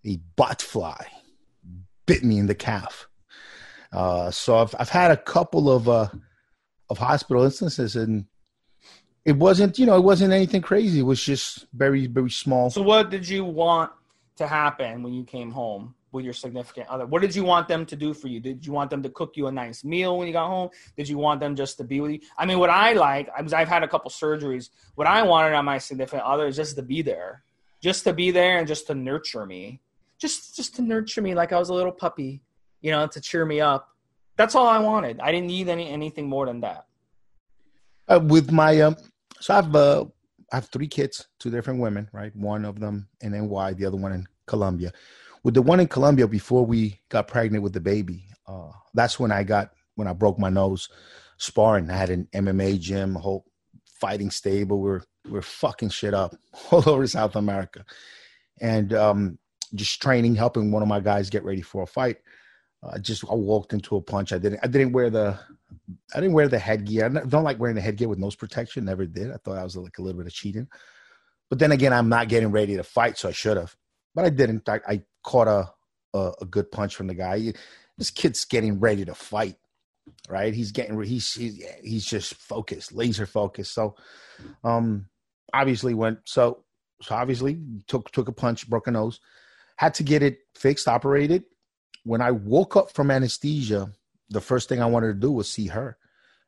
[0.06, 1.04] a bot fly
[2.06, 3.08] bit me in the calf.
[3.92, 6.08] Uh, so I've I've had a couple of uh,
[6.88, 8.26] of hospital instances, and
[9.24, 11.00] it wasn't you know it wasn't anything crazy.
[11.00, 12.70] It was just very very small.
[12.70, 13.90] So what did you want
[14.36, 15.96] to happen when you came home?
[16.12, 17.06] With your significant other?
[17.06, 18.40] What did you want them to do for you?
[18.40, 20.70] Did you want them to cook you a nice meal when you got home?
[20.96, 22.20] Did you want them just to be with you?
[22.36, 25.78] I mean, what I like, I've had a couple surgeries, what I wanted on my
[25.78, 27.42] significant other is just to be there,
[27.82, 29.80] just to be there and just to nurture me,
[30.18, 32.42] just just to nurture me like I was a little puppy,
[32.82, 33.88] you know, to cheer me up.
[34.36, 35.20] That's all I wanted.
[35.20, 36.86] I didn't need any anything more than that.
[38.08, 38.96] Uh, with my um,
[39.40, 40.04] so I've uh,
[40.52, 42.34] I have three kids, two different women, right?
[42.36, 44.92] One of them in NY, the other one in Colombia
[45.42, 49.32] with the one in Colombia before we got pregnant with the baby, uh, that's when
[49.32, 50.88] I got when I broke my nose
[51.38, 51.90] sparring.
[51.90, 53.44] I had an MMA gym, a whole
[54.00, 54.80] fighting stable.
[54.80, 56.34] We are we are fucking shit up
[56.70, 57.84] all over South America,
[58.60, 59.38] and um,
[59.74, 62.18] just training, helping one of my guys get ready for a fight.
[62.82, 64.32] Uh, just I walked into a punch.
[64.32, 64.60] I didn't.
[64.62, 65.38] I didn't wear the.
[66.14, 67.04] I didn't wear the headgear.
[67.04, 68.84] I don't like wearing the headgear with nose protection.
[68.84, 69.30] Never did.
[69.30, 70.66] I thought I was like a little bit of cheating.
[71.48, 73.76] But then again, I'm not getting ready to fight, so I should have.
[74.14, 74.68] But I didn't.
[74.68, 75.70] I, I caught a,
[76.14, 77.52] a, a good punch from the guy.
[77.98, 79.56] This kid's getting ready to fight,
[80.28, 80.54] right?
[80.54, 83.74] He's getting he's he's, he's just focused, laser focused.
[83.74, 83.94] So,
[84.64, 85.06] um,
[85.52, 86.64] obviously went so
[87.02, 89.20] so obviously took took a punch, broke a nose,
[89.76, 91.44] had to get it fixed, operated.
[92.04, 93.92] When I woke up from anesthesia,
[94.30, 95.98] the first thing I wanted to do was see her,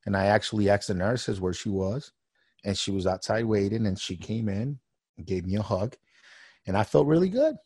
[0.07, 2.13] and I actually asked the nurses where she was,
[2.65, 4.79] and she was outside waiting, and she came in
[5.19, 5.97] and gave me a hug,
[6.67, 7.57] and I felt really good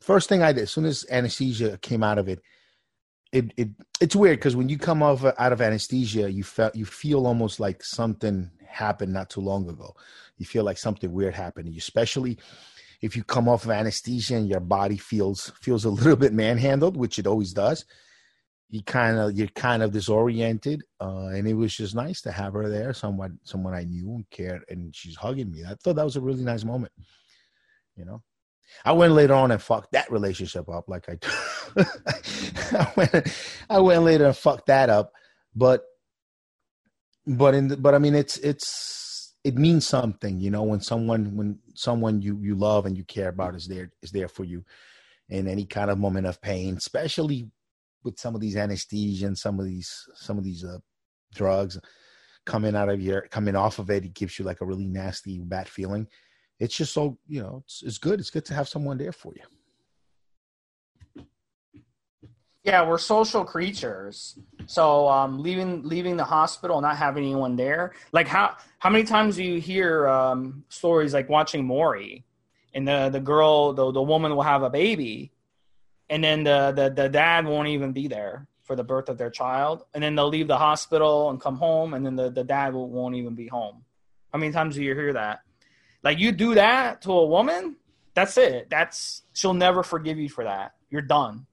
[0.00, 2.40] first thing I did as soon as anesthesia came out of it,
[3.32, 3.68] it it
[4.00, 7.60] it's weird because when you come off out of anesthesia, you felt you feel almost
[7.60, 9.94] like something happened not too long ago.
[10.36, 12.38] You feel like something weird happened especially
[13.00, 16.96] if you come off of anesthesia and your body feels feels a little bit manhandled,
[16.96, 17.84] which it always does.
[18.70, 22.52] you kind of you're kind of disoriented, uh, and it was just nice to have
[22.54, 25.64] her there, someone someone I knew and cared, and she's hugging me.
[25.64, 26.92] I thought that was a really nice moment.
[27.96, 28.22] You know,
[28.84, 30.88] I went later on and fucked that relationship up.
[30.88, 31.18] Like I,
[32.72, 33.36] I went,
[33.70, 35.12] I went later and fucked that up.
[35.54, 35.82] But,
[37.26, 41.36] but in the, but I mean, it's it's it means something, you know, when someone
[41.36, 44.64] when someone you you love and you care about is there is there for you
[45.28, 47.50] in any kind of moment of pain, especially
[48.04, 50.78] with some of these anesthesia and some of these some of these uh,
[51.34, 51.78] drugs
[52.46, 54.04] coming out of your coming off of it.
[54.04, 56.08] It gives you like a really nasty bad feeling
[56.58, 58.20] it's just so you know it's, it's good.
[58.20, 61.24] It's good to have someone there for you.
[62.64, 64.38] Yeah we're social creatures.
[64.66, 67.92] So um, leaving leaving the hospital not having anyone there.
[68.12, 72.24] Like how how many times do you hear um, stories like watching Maury
[72.74, 75.32] and the the girl the, the woman will have a baby
[76.10, 79.30] and then the, the the dad won't even be there for the birth of their
[79.30, 82.74] child and then they'll leave the hospital and come home and then the, the dad
[82.74, 83.84] won't even be home.
[84.32, 85.40] How many times do you hear that
[86.08, 87.76] like you do that to a woman,
[88.14, 88.70] that's it.
[88.70, 90.72] That's she'll never forgive you for that.
[90.88, 91.46] You're done.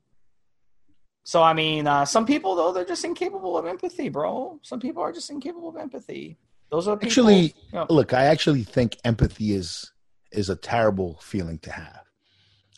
[1.25, 4.57] So I mean, uh, some people though they're just incapable of empathy, bro.
[4.61, 6.37] Some people are just incapable of empathy.
[6.71, 8.13] Those are people, actually you know, look.
[8.13, 9.91] I actually think empathy is
[10.31, 12.03] is a terrible feeling to have.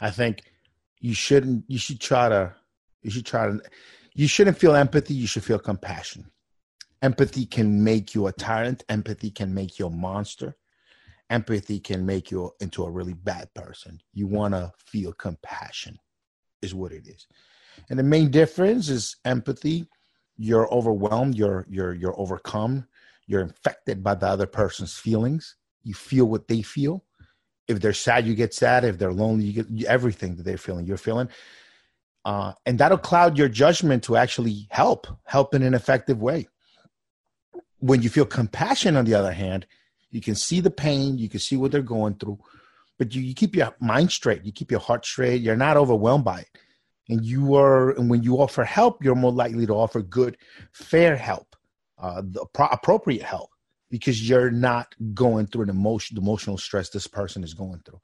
[0.01, 0.41] I think
[0.99, 1.65] you shouldn't.
[1.67, 2.55] You should try to.
[3.03, 3.61] You should try to.
[4.15, 5.13] You shouldn't feel empathy.
[5.13, 6.31] You should feel compassion.
[7.03, 8.83] Empathy can make you a tyrant.
[8.89, 10.55] Empathy can make you a monster
[11.29, 13.99] empathy can make you into a really bad person.
[14.13, 15.97] You want to feel compassion,
[16.61, 17.27] is what it is.
[17.89, 19.87] And the main difference is empathy.
[20.37, 21.35] You're overwhelmed.
[21.35, 22.87] You're you're you're overcome.
[23.27, 25.55] You're infected by the other person's feelings.
[25.83, 27.03] You feel what they feel.
[27.67, 28.85] If they're sad, you get sad.
[28.85, 30.85] If they're lonely, you get everything that they're feeling.
[30.85, 31.27] You're feeling,
[32.23, 36.47] uh, and that'll cloud your judgment to actually help, help in an effective way.
[37.79, 39.65] When you feel compassion, on the other hand,
[40.17, 42.39] you can see the pain, you can see what they're going through,
[42.97, 46.25] but you, you keep your mind straight, you keep your heart straight, you're not overwhelmed
[46.25, 46.49] by it.
[47.07, 50.35] And you are, and when you offer help, you're more likely to offer good,
[50.73, 51.55] fair help,
[51.99, 53.51] uh, the pro- appropriate help,
[53.91, 58.01] because you're not going through an emotion, the emotional stress this person is going through.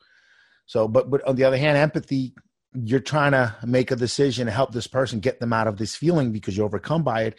[0.68, 2.34] So, but but on the other hand, empathy,
[2.74, 5.96] you're trying to make a decision to help this person get them out of this
[5.96, 7.36] feeling because you're overcome by it,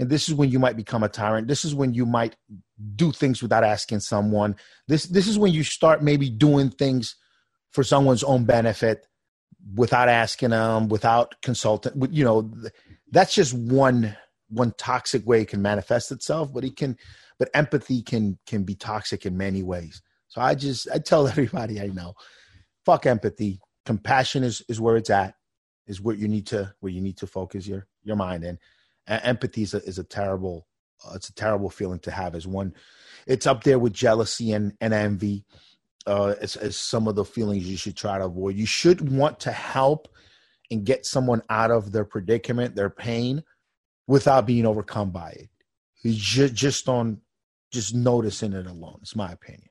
[0.00, 1.46] and this is when you might become a tyrant.
[1.46, 2.34] This is when you might
[2.96, 4.56] do things without asking someone.
[4.88, 7.16] This this is when you start maybe doing things
[7.70, 9.06] for someone's own benefit
[9.74, 12.50] without asking them without consulting you know
[13.10, 14.16] that's just one
[14.48, 16.96] one toxic way it can manifest itself but it can
[17.38, 20.00] but empathy can can be toxic in many ways.
[20.28, 22.14] So i just i tell everybody i know
[22.86, 23.60] fuck empathy.
[23.84, 25.34] Compassion is is where it's at
[25.86, 28.58] is where you need to where you need to focus your your mind in
[29.10, 30.66] empathy is a, is a terrible
[31.04, 32.74] uh, it's a terrible feeling to have as one.
[33.26, 35.44] It's up there with jealousy and, and envy
[36.06, 38.56] uh, as, as some of the feelings you should try to avoid.
[38.56, 40.08] You should want to help
[40.70, 43.42] and get someone out of their predicament their pain
[44.06, 45.48] without being overcome by it.
[46.04, 47.20] Just, just on
[47.70, 48.98] just noticing it alone.
[49.02, 49.68] It's my opinion.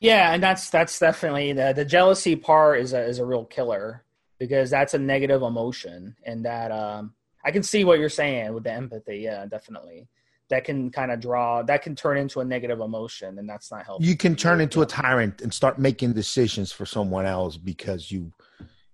[0.00, 4.04] Yeah and that's that's definitely the, the jealousy part is a, is a real killer
[4.38, 7.14] because that's a negative emotion and that um
[7.44, 9.18] I can see what you're saying with the empathy.
[9.18, 10.08] Yeah, definitely.
[10.50, 11.62] That can kind of draw.
[11.62, 14.06] That can turn into a negative emotion, and that's not helpful.
[14.06, 18.32] You can turn into a tyrant and start making decisions for someone else because you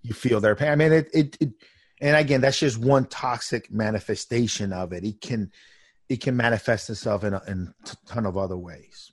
[0.03, 0.71] you feel their pain.
[0.71, 1.51] I mean, it, it, it
[2.01, 5.05] and again, that's just one toxic manifestation of it.
[5.05, 5.53] It can
[6.09, 9.12] it can manifest itself in a, in a ton of other ways.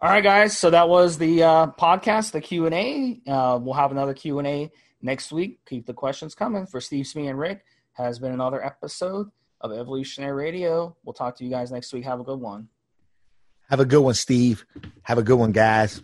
[0.00, 0.56] All right, guys.
[0.56, 3.20] So that was the uh, podcast, the Q and A.
[3.26, 4.70] Uh, we'll have another Q and A
[5.02, 5.60] next week.
[5.66, 9.30] Keep the questions coming for Steve, Smee, and Rick has been another episode
[9.60, 10.96] of Evolutionary Radio.
[11.04, 12.04] We'll talk to you guys next week.
[12.04, 12.68] Have a good one.
[13.70, 14.66] Have a good one, Steve.
[15.02, 16.02] Have a good one, guys.